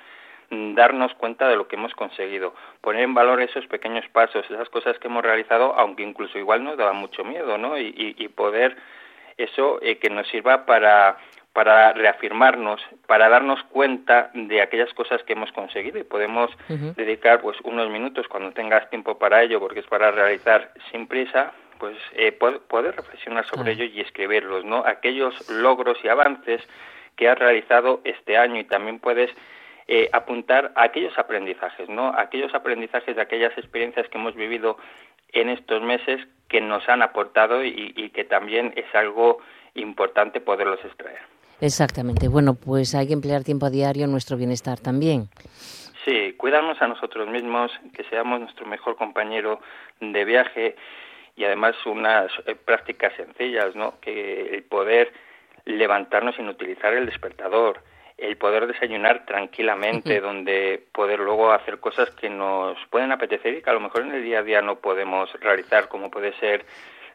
[0.50, 4.98] darnos cuenta de lo que hemos conseguido, poner en valor esos pequeños pasos, esas cosas
[4.98, 7.78] que hemos realizado, aunque incluso igual nos daba mucho miedo, ¿no?
[7.78, 8.76] Y, y, poder
[9.36, 11.16] eso eh, que nos sirva para
[11.52, 17.58] para reafirmarnos, para darnos cuenta de aquellas cosas que hemos conseguido y podemos dedicar pues
[17.64, 22.30] unos minutos cuando tengas tiempo para ello, porque es para realizar sin prisa, pues eh,
[22.32, 24.84] poder, reflexionar sobre ello y escribirlos, ¿no?
[24.86, 26.62] Aquellos logros y avances
[27.16, 29.30] que has realizado este año y también puedes
[29.92, 32.14] eh, apuntar a aquellos aprendizajes, ¿no?
[32.16, 34.76] aquellos aprendizajes de aquellas experiencias que hemos vivido
[35.32, 39.38] en estos meses que nos han aportado y, y que también es algo
[39.74, 41.18] importante poderlos extraer.
[41.60, 42.28] Exactamente.
[42.28, 45.28] Bueno, pues hay que emplear tiempo a diario en nuestro bienestar también.
[46.04, 49.60] Sí, cuidarnos a nosotros mismos, que seamos nuestro mejor compañero
[50.00, 50.76] de viaje
[51.34, 53.98] y además unas eh, prácticas sencillas, ¿no?
[54.00, 55.12] Que el poder
[55.64, 57.82] levantarnos sin utilizar el despertador,
[58.20, 63.70] el poder desayunar tranquilamente, donde poder luego hacer cosas que nos pueden apetecer y que
[63.70, 66.64] a lo mejor en el día a día no podemos realizar, como puede ser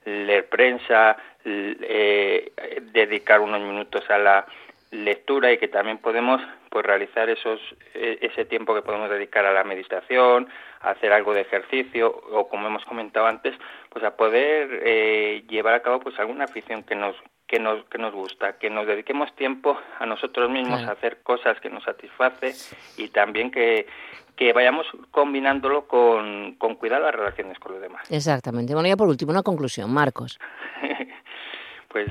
[0.05, 2.51] leer prensa, eh,
[2.93, 4.45] dedicar unos minutos a la
[4.91, 7.59] lectura y que también podemos pues realizar esos
[7.93, 10.47] e, ese tiempo que podemos dedicar a la meditación,
[10.81, 13.55] a hacer algo de ejercicio o como hemos comentado antes,
[13.89, 17.15] pues a poder eh, llevar a cabo pues alguna afición que nos
[17.47, 21.59] que nos, que nos gusta, que nos dediquemos tiempo a nosotros mismos a hacer cosas
[21.59, 22.53] que nos satisface
[22.97, 23.87] y también que,
[24.35, 28.09] que vayamos combinándolo con, con cuidar las relaciones con los demás.
[28.11, 28.73] Exactamente.
[28.73, 30.39] Bueno, ya por último, una conclusión, Marcos.
[31.89, 32.07] pues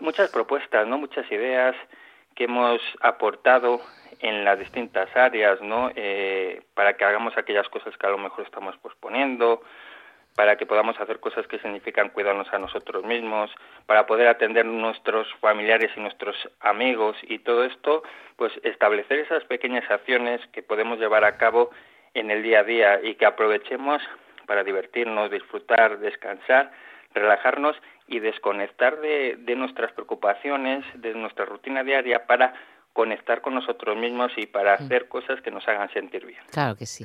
[0.00, 0.98] muchas propuestas, ¿no?
[0.98, 1.76] Muchas ideas
[2.34, 3.80] que hemos aportado
[4.20, 5.90] en las distintas áreas, ¿no?
[5.94, 9.62] Eh, para que hagamos aquellas cosas que a lo mejor estamos posponiendo,
[10.34, 13.50] para que podamos hacer cosas que significan cuidarnos a nosotros mismos,
[13.86, 18.02] para poder atender nuestros familiares y nuestros amigos y todo esto,
[18.36, 21.70] pues establecer esas pequeñas acciones que podemos llevar a cabo
[22.14, 24.02] en el día a día y que aprovechemos
[24.46, 26.72] para divertirnos, disfrutar, descansar,
[27.14, 27.76] relajarnos
[28.08, 32.54] y desconectar de, de nuestras preocupaciones, de nuestra rutina diaria para
[32.94, 36.38] conectar con nosotros mismos y para hacer cosas que nos hagan sentir bien.
[36.52, 37.04] Claro que sí.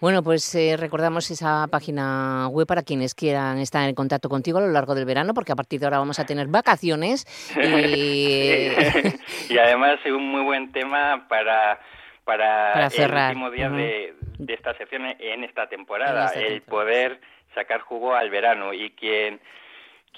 [0.00, 4.62] Bueno, pues eh, recordamos esa página web para quienes quieran estar en contacto contigo a
[4.62, 7.24] lo largo del verano, porque a partir de ahora vamos a tener vacaciones.
[7.56, 8.68] Y,
[9.48, 11.80] y además es un muy buen tema para
[12.24, 13.30] para, cerrar.
[13.30, 17.20] el último día de, de, esta sección en esta temporada, el poder
[17.54, 19.40] sacar jugo al verano y quien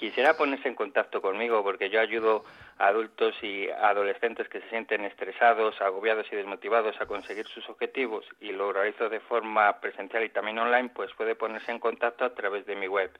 [0.01, 2.43] quisiera ponerse en contacto conmigo porque yo ayudo
[2.79, 8.25] a adultos y adolescentes que se sienten estresados, agobiados y desmotivados a conseguir sus objetivos
[8.39, 12.33] y lo realizo de forma presencial y también online, pues puede ponerse en contacto a
[12.33, 13.11] través de mi web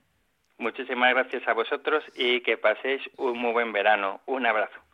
[0.60, 4.22] Muchísimas gracias a vosotros y que paséis un muy buen verano.
[4.26, 4.87] Un abrazo.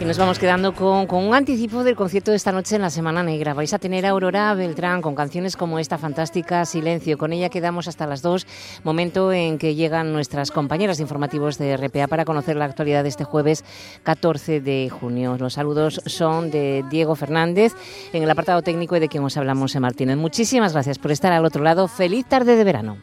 [0.00, 3.22] Y nos vamos quedando con, un anticipo del concierto de esta noche en la Semana
[3.22, 3.52] Negra.
[3.52, 7.18] Vais a tener a Aurora Beltrán con canciones como esta fantástica Silencio.
[7.18, 8.46] Con ella quedamos hasta las dos,
[8.82, 13.24] momento en que llegan nuestras compañeras informativos de RPA para conocer la actualidad de este
[13.24, 13.62] jueves
[14.02, 15.36] 14 de junio.
[15.38, 17.74] Los saludos son de Diego Fernández
[18.14, 20.16] en el apartado técnico y de quien os hablamos en Martínez.
[20.16, 21.88] Muchísimas gracias por estar al otro lado.
[21.88, 22.96] Feliz tarde de verano.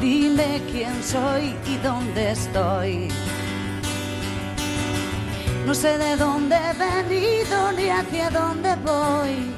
[0.00, 3.08] Dime quién soy y dónde estoy
[5.68, 9.52] no sé de dónde he venido ni hacia dónde voy.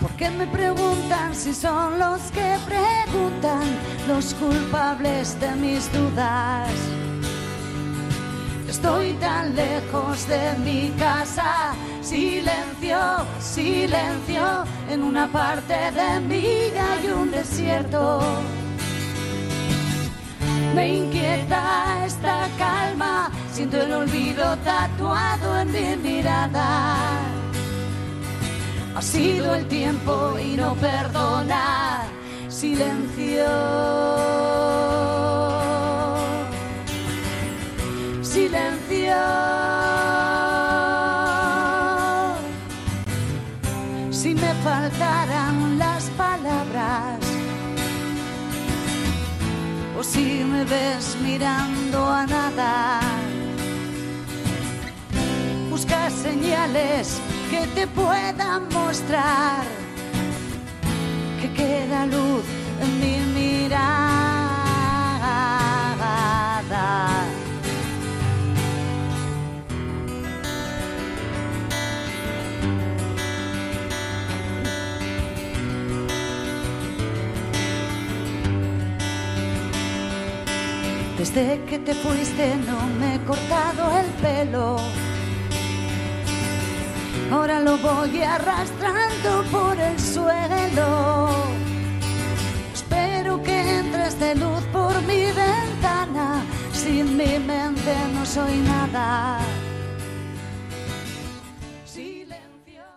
[0.00, 3.64] Porque me preguntan si son los que preguntan
[4.08, 6.70] los culpables de mis dudas.
[8.66, 12.98] Estoy tan lejos de mi casa, silencio,
[13.40, 16.46] silencio, en una parte de mí
[16.88, 18.22] hay un desierto.
[20.74, 27.20] Me inquieta esta calma, siento el olvido tatuado en mi mirada.
[28.94, 32.04] Ha sido el tiempo y no perdona.
[32.48, 33.46] Silencio.
[38.22, 39.16] Silencio.
[44.10, 47.32] Si me faltaran las palabras
[50.02, 53.21] si me ves mirando a nada.
[55.72, 57.18] Busca señales
[57.50, 59.64] que te puedan mostrar
[61.40, 62.44] que queda luz
[62.82, 63.86] en mi mirada.
[81.16, 84.76] Desde que te fuiste no me he cortado el pelo
[87.32, 91.30] ahora lo voy arrastrando por el suelo.
[92.74, 99.38] Espero que entres de luz por mi ventana, sin mi mente no soy nada.